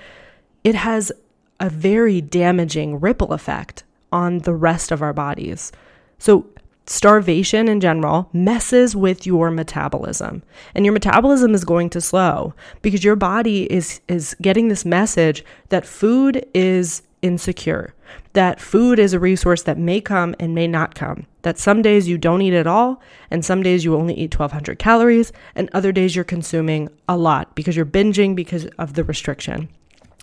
it 0.64 0.76
has 0.76 1.12
a 1.60 1.70
very 1.70 2.22
damaging 2.22 3.00
ripple 3.00 3.34
effect 3.34 3.84
on 4.12 4.40
the 4.40 4.54
rest 4.54 4.92
of 4.92 5.02
our 5.02 5.14
bodies. 5.14 5.72
So, 6.20 6.46
starvation 6.88 7.68
in 7.68 7.80
general 7.80 8.28
messes 8.34 8.96
with 8.96 9.26
your 9.26 9.52
metabolism 9.52 10.42
and 10.74 10.84
your 10.84 10.92
metabolism 10.92 11.54
is 11.54 11.64
going 11.64 11.90
to 11.90 12.02
slow 12.02 12.54
because 12.82 13.04
your 13.04 13.16
body 13.16 13.72
is 13.72 14.02
is 14.08 14.36
getting 14.42 14.68
this 14.68 14.84
message 14.84 15.46
that 15.70 15.86
food 15.86 16.46
is 16.54 17.04
insecure 17.22 17.94
that 18.34 18.60
food 18.60 19.00
is 19.00 19.14
a 19.14 19.20
resource 19.20 19.64
that 19.64 19.78
may 19.78 20.02
come 20.02 20.36
and 20.40 20.56
may 20.56 20.68
not 20.68 20.96
come 20.96 21.26
That 21.44 21.58
some 21.58 21.82
days 21.82 22.08
you 22.08 22.18
don't 22.18 22.42
eat 22.42 22.54
at 22.54 22.68
all, 22.68 23.02
and 23.32 23.44
some 23.44 23.64
days 23.64 23.84
you 23.84 23.96
only 23.96 24.14
eat 24.14 24.38
1200 24.38 24.78
calories, 24.78 25.32
and 25.56 25.70
other 25.74 25.92
days 25.92 26.16
you're 26.16 26.24
consuming 26.24 26.90
a 27.10 27.18
lot 27.18 27.56
because 27.56 27.76
you're 27.76 27.86
binging 27.86 28.36
because 28.36 28.66
of 28.78 28.94
the 28.94 29.04
restriction. 29.04 29.70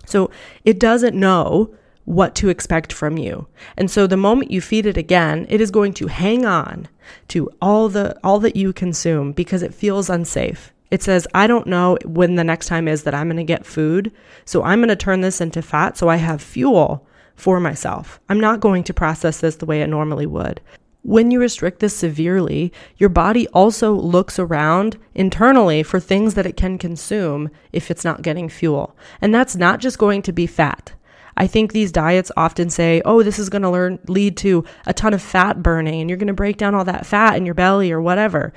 So 0.07 0.31
it 0.65 0.79
doesn't 0.79 1.19
know 1.19 1.75
what 2.05 2.35
to 2.37 2.49
expect 2.49 2.93
from 2.93 3.19
you. 3.19 3.47
And 3.77 3.91
so 3.91 4.07
the 4.07 4.17
moment 4.17 4.51
you 4.51 4.61
feed 4.61 4.87
it 4.87 4.97
again, 4.97 5.47
it 5.51 5.61
is 5.61 5.71
going 5.71 5.93
to 5.95 6.07
hang 6.07 6.47
on 6.47 6.89
to 7.29 7.51
all 7.61 7.89
the 7.89 8.17
all 8.25 8.39
that 8.41 8.57
you 8.57 8.73
consume 8.73 9.33
because 9.33 9.63
it 9.63 9.75
feels 9.75 10.09
unsafe. 10.09 10.73
It 10.91 11.03
says, 11.03 11.27
I 11.35 11.47
don't 11.47 11.67
know 11.67 11.99
when 12.05 12.37
the 12.37 12.45
next 12.45 12.67
time 12.67 12.89
is 12.89 13.03
that 13.03 13.15
I'm 13.15 13.29
going 13.29 13.37
to 13.37 13.45
get 13.45 13.67
food. 13.67 14.13
So 14.45 14.63
I'm 14.63 14.79
going 14.81 14.89
to 14.89 14.97
turn 14.97 15.21
this 15.21 15.41
into 15.41 15.63
fat 15.63 15.97
so 15.97 16.09
I 16.09 16.17
have 16.17 16.41
fuel 16.41 17.07
for 17.35 17.61
myself. 17.61 18.21
I'm 18.29 18.41
not 18.41 18.61
going 18.61 18.85
to 18.85 18.95
process 18.95 19.41
this 19.41 19.57
the 19.57 19.67
way 19.67 19.83
it 19.83 19.89
normally 19.89 20.27
would. 20.27 20.61
When 21.03 21.31
you 21.31 21.41
restrict 21.41 21.81
this 21.81 21.95
severely, 21.95 22.73
your 22.97 23.09
body 23.09 23.47
also 23.49 23.93
looks 23.93 24.39
around 24.39 24.99
internally 25.15 25.83
for 25.83 26.01
things 26.01 26.35
that 26.35 26.47
it 26.47 26.57
can 26.57 26.77
consume 26.77 27.51
if 27.73 27.91
it's 27.91 28.05
not 28.05 28.23
getting 28.23 28.49
fuel. 28.49 28.97
And 29.21 29.35
that's 29.35 29.57
not 29.57 29.81
just 29.81 29.99
going 29.99 30.23
to 30.23 30.33
be 30.33 30.47
fat. 30.47 30.95
I 31.39 31.47
think 31.47 31.73
these 31.73 31.93
diets 31.93 32.33
often 32.37 32.69
say, 32.69 33.01
oh, 33.05 33.23
this 33.23 33.39
is 33.39 33.49
going 33.49 33.63
to 33.63 34.11
lead 34.11 34.37
to 34.39 34.65
a 34.87 34.93
ton 34.93 35.15
of 35.15 35.23
fat 35.23 35.63
burning 35.63 36.01
and 36.01 36.11
you're 36.11 36.17
going 36.17 36.27
to 36.27 36.33
break 36.35 36.57
down 36.57 36.75
all 36.75 36.85
that 36.85 37.07
fat 37.07 37.37
in 37.37 37.47
your 37.47 37.55
belly 37.55 37.93
or 37.93 38.03
whatever. 38.03 38.53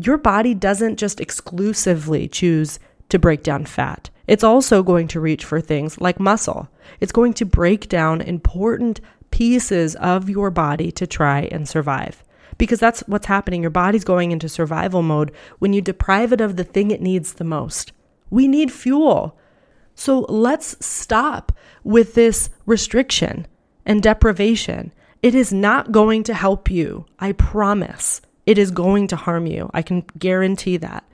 Your 0.00 0.16
body 0.16 0.54
doesn't 0.54 0.96
just 0.96 1.20
exclusively 1.20 2.28
choose 2.28 2.78
to 3.08 3.18
break 3.18 3.42
down 3.42 3.66
fat. 3.66 4.10
It's 4.28 4.44
also 4.44 4.84
going 4.84 5.08
to 5.08 5.20
reach 5.20 5.44
for 5.44 5.60
things 5.60 6.00
like 6.00 6.20
muscle. 6.20 6.68
It's 7.00 7.10
going 7.10 7.34
to 7.34 7.44
break 7.44 7.88
down 7.88 8.20
important 8.20 9.00
pieces 9.32 9.96
of 9.96 10.30
your 10.30 10.50
body 10.50 10.92
to 10.92 11.06
try 11.06 11.48
and 11.50 11.68
survive. 11.68 12.22
Because 12.58 12.78
that's 12.78 13.00
what's 13.08 13.26
happening. 13.26 13.60
Your 13.62 13.70
body's 13.70 14.04
going 14.04 14.30
into 14.30 14.48
survival 14.48 15.02
mode 15.02 15.32
when 15.58 15.72
you 15.72 15.80
deprive 15.80 16.32
it 16.32 16.40
of 16.40 16.56
the 16.56 16.64
thing 16.64 16.92
it 16.92 17.00
needs 17.00 17.34
the 17.34 17.44
most. 17.44 17.92
We 18.30 18.46
need 18.46 18.70
fuel. 18.70 19.36
So 19.96 20.20
let's 20.28 20.76
stop 20.84 21.50
with 21.82 22.14
this 22.14 22.50
restriction 22.66 23.48
and 23.84 24.00
deprivation. 24.00 24.92
It 25.22 25.34
is 25.34 25.52
not 25.52 25.90
going 25.90 26.22
to 26.24 26.34
help 26.34 26.70
you. 26.70 27.06
I 27.18 27.32
promise. 27.32 28.20
It 28.48 28.56
is 28.56 28.70
going 28.70 29.08
to 29.08 29.16
harm 29.16 29.46
you. 29.46 29.70
I 29.74 29.82
can 29.82 30.04
guarantee 30.18 30.78
that. 30.78 31.04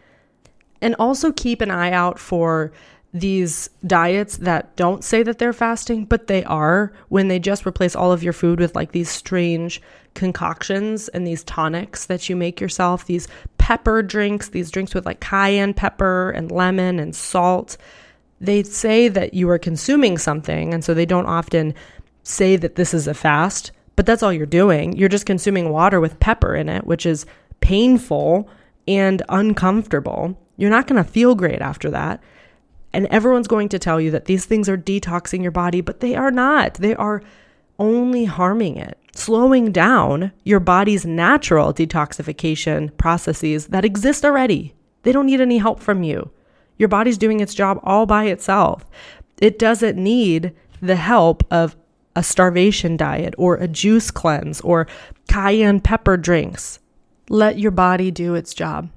And 0.80 0.94
also 1.00 1.32
keep 1.32 1.60
an 1.60 1.70
eye 1.70 1.90
out 1.90 2.18
for 2.18 2.72
these 3.12 3.70
diets 3.86 4.36
that 4.38 4.76
don't 4.76 5.02
say 5.02 5.22
that 5.24 5.38
they're 5.38 5.52
fasting, 5.52 6.04
but 6.04 6.28
they 6.28 6.44
are 6.44 6.92
when 7.08 7.26
they 7.26 7.38
just 7.38 7.66
replace 7.66 7.96
all 7.96 8.12
of 8.12 8.22
your 8.22 8.32
food 8.32 8.60
with 8.60 8.76
like 8.76 8.92
these 8.92 9.08
strange 9.08 9.82
concoctions 10.14 11.08
and 11.08 11.26
these 11.26 11.42
tonics 11.42 12.06
that 12.06 12.28
you 12.28 12.36
make 12.36 12.60
yourself, 12.60 13.06
these 13.06 13.26
pepper 13.58 14.02
drinks, 14.02 14.50
these 14.50 14.70
drinks 14.70 14.94
with 14.94 15.06
like 15.06 15.20
cayenne 15.20 15.74
pepper 15.74 16.30
and 16.30 16.52
lemon 16.52 17.00
and 17.00 17.16
salt 17.16 17.76
they 18.40 18.62
say 18.62 19.08
that 19.08 19.34
you 19.34 19.48
are 19.48 19.58
consuming 19.58 20.18
something, 20.18 20.74
and 20.74 20.84
so 20.84 20.92
they 20.92 21.06
don't 21.06 21.26
often 21.26 21.74
say 22.22 22.56
that 22.56 22.76
this 22.76 22.92
is 22.92 23.06
a 23.06 23.14
fast, 23.14 23.72
but 23.96 24.06
that's 24.06 24.22
all 24.22 24.32
you're 24.32 24.46
doing. 24.46 24.96
You're 24.96 25.08
just 25.08 25.26
consuming 25.26 25.70
water 25.70 26.00
with 26.00 26.20
pepper 26.20 26.54
in 26.54 26.68
it, 26.68 26.86
which 26.86 27.06
is 27.06 27.26
painful 27.60 28.48
and 28.86 29.22
uncomfortable. 29.28 30.38
You're 30.56 30.70
not 30.70 30.86
going 30.86 31.02
to 31.02 31.08
feel 31.08 31.34
great 31.34 31.60
after 31.60 31.90
that. 31.90 32.22
And 32.92 33.06
everyone's 33.06 33.48
going 33.48 33.68
to 33.70 33.78
tell 33.78 34.00
you 34.00 34.10
that 34.12 34.26
these 34.26 34.46
things 34.46 34.68
are 34.68 34.76
detoxing 34.76 35.42
your 35.42 35.50
body, 35.50 35.80
but 35.80 36.00
they 36.00 36.14
are 36.14 36.30
not. 36.30 36.74
They 36.74 36.94
are 36.94 37.22
only 37.78 38.24
harming 38.24 38.76
it, 38.76 38.96
slowing 39.14 39.72
down 39.72 40.32
your 40.44 40.60
body's 40.60 41.04
natural 41.04 41.74
detoxification 41.74 42.96
processes 42.96 43.66
that 43.68 43.84
exist 43.84 44.24
already. 44.24 44.74
They 45.02 45.12
don't 45.12 45.26
need 45.26 45.40
any 45.40 45.58
help 45.58 45.80
from 45.80 46.02
you. 46.04 46.30
Your 46.78 46.88
body's 46.88 47.18
doing 47.18 47.40
its 47.40 47.54
job 47.54 47.80
all 47.82 48.06
by 48.06 48.26
itself. 48.26 48.84
It 49.38 49.58
doesn't 49.58 49.96
need 49.96 50.54
the 50.80 50.96
help 50.96 51.44
of 51.50 51.76
a 52.16 52.22
starvation 52.22 52.96
diet 52.96 53.34
or 53.36 53.56
a 53.56 53.68
juice 53.68 54.10
cleanse 54.10 54.60
or 54.60 54.86
cayenne 55.28 55.80
pepper 55.80 56.16
drinks. 56.16 56.78
Let 57.28 57.58
your 57.58 57.70
body 57.70 58.10
do 58.10 58.34
its 58.34 58.54
job. 58.54 58.90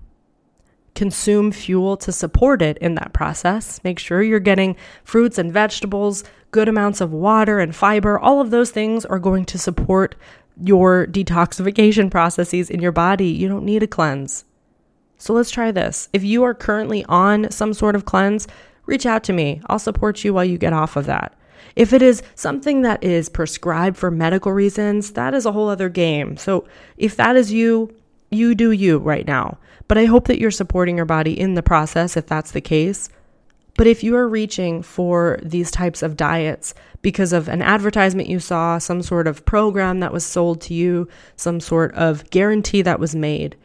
Consume 0.96 1.52
fuel 1.52 1.96
to 1.98 2.12
support 2.12 2.62
it 2.62 2.78
in 2.80 2.96
that 2.96 3.14
process. 3.14 3.80
Make 3.84 4.00
sure 4.00 4.24
you're 4.24 4.40
getting 4.40 4.76
fruits 5.04 5.38
and 5.38 5.54
vegetables, 5.54 6.24
good 6.52 6.68
amounts 6.68 7.02
of 7.02 7.14
water 7.14 7.60
and 7.60 7.76
fiber. 7.76 8.20
All 8.20 8.42
of 8.42 8.50
those 8.50 8.72
things 8.72 9.06
are 9.06 9.20
going 9.20 9.46
to 9.46 9.60
support 9.60 10.16
your 10.60 11.06
detoxification 11.06 12.10
processes 12.10 12.70
in 12.70 12.82
your 12.82 12.92
body. 12.92 13.28
You 13.28 13.48
don't 13.48 13.66
need 13.66 13.84
a 13.84 13.88
cleanse. 13.88 14.44
So 15.20 15.34
let's 15.34 15.52
try 15.52 15.72
this. 15.72 16.10
If 16.14 16.24
you 16.24 16.44
are 16.44 16.54
currently 16.56 17.06
on 17.06 17.52
some 17.52 17.74
sort 17.74 17.96
of 17.96 18.06
cleanse, 18.06 18.48
reach 18.86 19.06
out 19.06 19.24
to 19.26 19.34
me. 19.34 19.62
I'll 19.68 19.80
support 19.80 20.24
you 20.24 20.34
while 20.34 20.46
you 20.46 20.58
get 20.58 20.74
off 20.74 20.96
of 20.96 21.06
that. 21.06 21.37
If 21.76 21.94
it 21.94 22.02
is 22.02 22.24
something 22.36 22.82
that 22.82 23.04
is 23.04 23.30
prescribed 23.30 23.98
for 23.98 24.12
medical 24.12 24.52
reasons, 24.52 25.12
that 25.14 25.34
is 25.34 25.46
a 25.46 25.52
whole 25.52 25.70
other 25.70 25.90
game. 25.90 26.38
So 26.38 26.68
if 26.98 27.16
that 27.18 27.36
is 27.36 27.52
you, 27.52 27.96
you 28.30 28.56
do 28.56 28.72
you 28.72 28.98
right 28.98 29.26
now. 29.26 29.58
But 29.88 29.98
I 29.98 30.06
hope 30.06 30.28
that 30.28 30.40
you're 30.40 30.52
supporting 30.52 30.98
your 30.98 31.06
body 31.06 31.40
in 31.40 31.54
the 31.54 31.64
process 31.64 32.18
if 32.18 32.28
that's 32.28 32.52
the 32.52 32.62
case. 32.62 33.10
But 33.78 33.88
if 33.88 34.04
you 34.04 34.16
are 34.16 34.28
reaching 34.28 34.82
for 34.82 35.40
these 35.44 35.70
types 35.70 36.02
of 36.02 36.18
diets 36.18 36.74
because 37.04 37.32
of 37.32 37.48
an 37.48 37.62
advertisement 37.62 38.28
you 38.28 38.40
saw, 38.40 38.80
some 38.80 39.04
sort 39.04 39.28
of 39.28 39.46
program 39.46 40.00
that 40.00 40.12
was 40.12 40.26
sold 40.26 40.62
to 40.62 40.74
you, 40.74 41.08
some 41.36 41.60
sort 41.60 41.94
of 41.94 42.28
guarantee 42.32 42.82
that 42.82 43.00
was 43.00 43.16
made, 43.16 43.56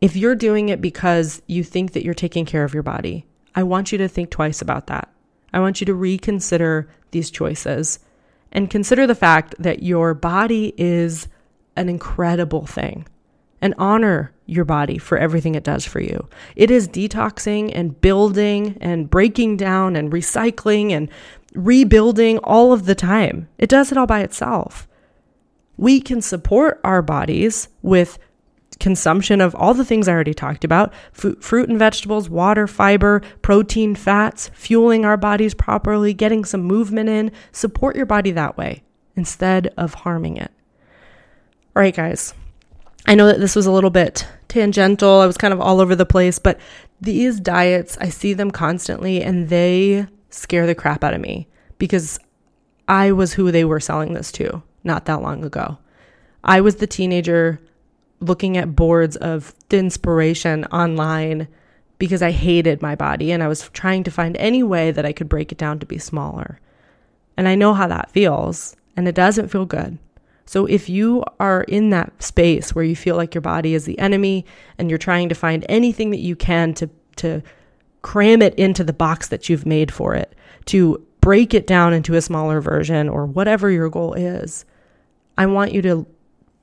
if 0.00 0.16
you're 0.16 0.34
doing 0.34 0.68
it 0.68 0.80
because 0.80 1.40
you 1.46 1.62
think 1.62 1.92
that 1.92 2.04
you're 2.04 2.14
taking 2.14 2.44
care 2.44 2.64
of 2.64 2.74
your 2.74 2.82
body, 2.82 3.26
I 3.54 3.62
want 3.62 3.92
you 3.92 3.98
to 3.98 4.08
think 4.08 4.30
twice 4.30 4.60
about 4.60 4.88
that. 4.88 5.08
I 5.54 5.60
want 5.60 5.80
you 5.80 5.84
to 5.86 5.94
reconsider 5.94 6.90
these 7.12 7.30
choices 7.30 8.00
and 8.50 8.68
consider 8.68 9.06
the 9.06 9.14
fact 9.14 9.54
that 9.60 9.84
your 9.84 10.12
body 10.12 10.74
is 10.76 11.28
an 11.76 11.88
incredible 11.88 12.66
thing 12.66 13.06
and 13.62 13.72
honor 13.78 14.32
your 14.46 14.64
body 14.64 14.98
for 14.98 15.16
everything 15.16 15.54
it 15.54 15.62
does 15.62 15.86
for 15.86 16.00
you. 16.00 16.28
It 16.56 16.72
is 16.72 16.88
detoxing 16.88 17.70
and 17.72 18.00
building 18.00 18.76
and 18.80 19.08
breaking 19.08 19.56
down 19.56 19.94
and 19.94 20.12
recycling 20.12 20.90
and 20.90 21.08
rebuilding 21.54 22.38
all 22.38 22.72
of 22.72 22.86
the 22.86 22.96
time. 22.96 23.48
It 23.56 23.70
does 23.70 23.92
it 23.92 23.96
all 23.96 24.08
by 24.08 24.22
itself. 24.22 24.88
We 25.76 26.00
can 26.00 26.20
support 26.20 26.80
our 26.82 27.00
bodies 27.00 27.68
with 27.80 28.18
consumption 28.84 29.40
of 29.40 29.54
all 29.54 29.72
the 29.72 29.82
things 29.82 30.06
I 30.06 30.12
already 30.12 30.34
talked 30.34 30.62
about 30.62 30.92
F- 31.16 31.38
fruit 31.40 31.70
and 31.70 31.78
vegetables, 31.78 32.28
water, 32.28 32.66
fiber, 32.66 33.22
protein, 33.40 33.94
fats, 33.94 34.50
fueling 34.52 35.06
our 35.06 35.16
bodies 35.16 35.54
properly, 35.54 36.12
getting 36.12 36.44
some 36.44 36.60
movement 36.60 37.08
in. 37.08 37.32
Support 37.50 37.96
your 37.96 38.04
body 38.04 38.30
that 38.32 38.58
way 38.58 38.82
instead 39.16 39.72
of 39.78 39.94
harming 39.94 40.36
it. 40.36 40.50
All 41.74 41.80
right, 41.80 41.96
guys. 41.96 42.34
I 43.06 43.14
know 43.14 43.26
that 43.26 43.40
this 43.40 43.56
was 43.56 43.64
a 43.64 43.72
little 43.72 43.88
bit 43.88 44.28
tangential. 44.48 45.20
I 45.20 45.26
was 45.26 45.38
kind 45.38 45.54
of 45.54 45.62
all 45.62 45.80
over 45.80 45.96
the 45.96 46.04
place, 46.04 46.38
but 46.38 46.60
these 47.00 47.40
diets, 47.40 47.96
I 48.02 48.10
see 48.10 48.34
them 48.34 48.50
constantly 48.50 49.22
and 49.22 49.48
they 49.48 50.06
scare 50.28 50.66
the 50.66 50.74
crap 50.74 51.02
out 51.02 51.14
of 51.14 51.22
me 51.22 51.48
because 51.78 52.20
I 52.86 53.12
was 53.12 53.32
who 53.32 53.50
they 53.50 53.64
were 53.64 53.80
selling 53.80 54.12
this 54.12 54.30
to 54.32 54.62
not 54.84 55.06
that 55.06 55.22
long 55.22 55.42
ago. 55.42 55.78
I 56.44 56.60
was 56.60 56.76
the 56.76 56.86
teenager 56.86 57.62
looking 58.24 58.56
at 58.56 58.76
boards 58.76 59.16
of 59.16 59.54
inspiration 59.70 60.64
online 60.66 61.48
because 61.98 62.22
I 62.22 62.30
hated 62.30 62.82
my 62.82 62.94
body 62.94 63.30
and 63.32 63.42
I 63.42 63.48
was 63.48 63.68
trying 63.70 64.04
to 64.04 64.10
find 64.10 64.36
any 64.36 64.62
way 64.62 64.90
that 64.90 65.06
I 65.06 65.12
could 65.12 65.28
break 65.28 65.52
it 65.52 65.58
down 65.58 65.78
to 65.78 65.86
be 65.86 65.98
smaller. 65.98 66.60
And 67.36 67.48
I 67.48 67.54
know 67.54 67.74
how 67.74 67.88
that 67.88 68.10
feels, 68.10 68.76
and 68.96 69.08
it 69.08 69.14
doesn't 69.14 69.48
feel 69.48 69.66
good. 69.66 69.98
So 70.46 70.66
if 70.66 70.88
you 70.88 71.24
are 71.40 71.62
in 71.62 71.90
that 71.90 72.22
space 72.22 72.74
where 72.74 72.84
you 72.84 72.94
feel 72.94 73.16
like 73.16 73.34
your 73.34 73.42
body 73.42 73.74
is 73.74 73.86
the 73.86 73.98
enemy 73.98 74.44
and 74.78 74.90
you're 74.90 74.98
trying 74.98 75.28
to 75.30 75.34
find 75.34 75.64
anything 75.68 76.10
that 76.10 76.18
you 76.20 76.36
can 76.36 76.74
to 76.74 76.90
to 77.16 77.42
cram 78.02 78.42
it 78.42 78.54
into 78.56 78.84
the 78.84 78.92
box 78.92 79.28
that 79.28 79.48
you've 79.48 79.64
made 79.64 79.92
for 79.92 80.14
it, 80.14 80.34
to 80.66 81.04
break 81.20 81.54
it 81.54 81.66
down 81.66 81.94
into 81.94 82.14
a 82.14 82.20
smaller 82.20 82.60
version 82.60 83.08
or 83.08 83.24
whatever 83.24 83.70
your 83.70 83.88
goal 83.88 84.12
is, 84.12 84.66
I 85.38 85.46
want 85.46 85.72
you 85.72 85.80
to 85.82 86.06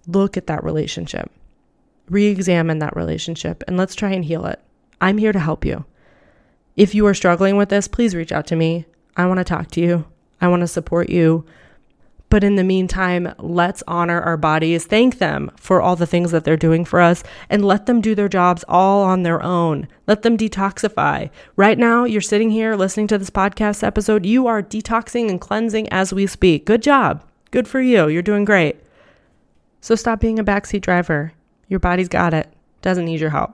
look 0.05 0.37
at 0.37 0.47
that 0.47 0.63
relationship 0.63 1.31
re 2.11 2.27
examine 2.27 2.79
that 2.79 2.95
relationship 2.95 3.63
and 3.67 3.77
let's 3.77 3.95
try 3.95 4.11
and 4.11 4.25
heal 4.25 4.45
it. 4.45 4.59
I'm 4.99 5.17
here 5.17 5.31
to 5.31 5.39
help 5.39 5.65
you. 5.65 5.85
If 6.75 6.93
you 6.93 7.07
are 7.07 7.13
struggling 7.13 7.57
with 7.57 7.69
this, 7.69 7.87
please 7.87 8.13
reach 8.13 8.31
out 8.31 8.45
to 8.47 8.55
me. 8.55 8.85
I 9.17 9.25
want 9.25 9.39
to 9.39 9.43
talk 9.43 9.71
to 9.71 9.81
you, 9.81 10.05
I 10.39 10.47
want 10.47 10.61
to 10.61 10.67
support 10.67 11.09
you. 11.09 11.45
But 12.29 12.45
in 12.45 12.55
the 12.55 12.63
meantime, 12.63 13.33
let's 13.39 13.83
honor 13.89 14.21
our 14.21 14.37
bodies, 14.37 14.85
thank 14.85 15.17
them 15.17 15.51
for 15.57 15.81
all 15.81 15.97
the 15.97 16.07
things 16.07 16.31
that 16.31 16.45
they're 16.45 16.55
doing 16.55 16.85
for 16.85 17.01
us, 17.01 17.23
and 17.49 17.65
let 17.65 17.87
them 17.87 17.99
do 17.99 18.15
their 18.15 18.29
jobs 18.29 18.63
all 18.69 19.03
on 19.03 19.23
their 19.23 19.43
own. 19.43 19.85
Let 20.07 20.21
them 20.21 20.37
detoxify. 20.37 21.29
Right 21.57 21.77
now, 21.77 22.05
you're 22.05 22.21
sitting 22.21 22.49
here 22.49 22.75
listening 22.75 23.07
to 23.07 23.17
this 23.17 23.29
podcast 23.29 23.83
episode. 23.83 24.25
You 24.25 24.47
are 24.47 24.63
detoxing 24.63 25.29
and 25.29 25.41
cleansing 25.41 25.89
as 25.89 26.13
we 26.13 26.25
speak. 26.25 26.65
Good 26.65 26.81
job. 26.81 27.21
Good 27.51 27.67
for 27.67 27.81
you. 27.81 28.07
You're 28.07 28.21
doing 28.21 28.45
great. 28.45 28.77
So 29.81 29.95
stop 29.95 30.21
being 30.21 30.39
a 30.39 30.43
backseat 30.43 30.81
driver. 30.81 31.33
Your 31.71 31.79
body's 31.79 32.09
got 32.09 32.33
it, 32.33 32.51
doesn't 32.81 33.05
need 33.05 33.21
your 33.21 33.29
help. 33.29 33.53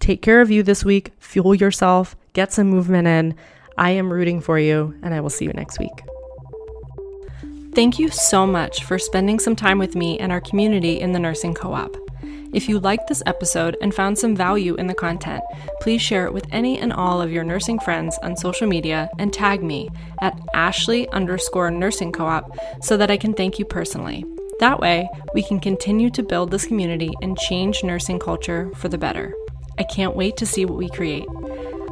Take 0.00 0.22
care 0.22 0.40
of 0.40 0.50
you 0.50 0.62
this 0.62 0.86
week, 0.86 1.12
fuel 1.18 1.54
yourself, 1.54 2.16
get 2.32 2.50
some 2.50 2.70
movement 2.70 3.06
in. 3.06 3.34
I 3.76 3.90
am 3.90 4.10
rooting 4.10 4.40
for 4.40 4.58
you, 4.58 4.98
and 5.02 5.12
I 5.12 5.20
will 5.20 5.28
see 5.28 5.44
you 5.44 5.52
next 5.52 5.78
week. 5.78 6.02
Thank 7.74 7.98
you 7.98 8.08
so 8.08 8.46
much 8.46 8.84
for 8.84 8.98
spending 8.98 9.38
some 9.38 9.54
time 9.54 9.78
with 9.78 9.94
me 9.94 10.18
and 10.18 10.32
our 10.32 10.40
community 10.40 10.98
in 10.98 11.12
the 11.12 11.18
Nursing 11.18 11.52
Co 11.52 11.74
op. 11.74 11.94
If 12.54 12.70
you 12.70 12.78
liked 12.78 13.08
this 13.08 13.22
episode 13.26 13.76
and 13.82 13.94
found 13.94 14.18
some 14.18 14.34
value 14.34 14.74
in 14.76 14.86
the 14.86 14.94
content, 14.94 15.44
please 15.82 16.00
share 16.00 16.24
it 16.24 16.32
with 16.32 16.46
any 16.52 16.78
and 16.78 16.90
all 16.90 17.20
of 17.20 17.30
your 17.30 17.44
nursing 17.44 17.78
friends 17.80 18.18
on 18.22 18.38
social 18.38 18.66
media 18.66 19.10
and 19.18 19.30
tag 19.30 19.62
me 19.62 19.90
at 20.22 20.40
Ashley 20.54 21.06
underscore 21.10 21.70
nursing 21.70 22.12
co 22.12 22.24
op 22.24 22.56
so 22.82 22.96
that 22.96 23.10
I 23.10 23.18
can 23.18 23.34
thank 23.34 23.58
you 23.58 23.66
personally. 23.66 24.24
That 24.58 24.80
way, 24.80 25.08
we 25.34 25.42
can 25.42 25.60
continue 25.60 26.08
to 26.10 26.22
build 26.22 26.50
this 26.50 26.66
community 26.66 27.12
and 27.20 27.36
change 27.36 27.84
nursing 27.84 28.18
culture 28.18 28.70
for 28.76 28.88
the 28.88 28.96
better. 28.96 29.34
I 29.78 29.82
can't 29.82 30.16
wait 30.16 30.38
to 30.38 30.46
see 30.46 30.64
what 30.64 30.78
we 30.78 30.88
create. 30.88 31.26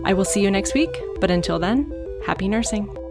I 0.05 0.14
will 0.14 0.24
see 0.24 0.42
you 0.42 0.50
next 0.50 0.72
week, 0.72 0.90
but 1.20 1.31
until 1.31 1.59
then, 1.59 1.92
happy 2.24 2.48
nursing. 2.48 3.04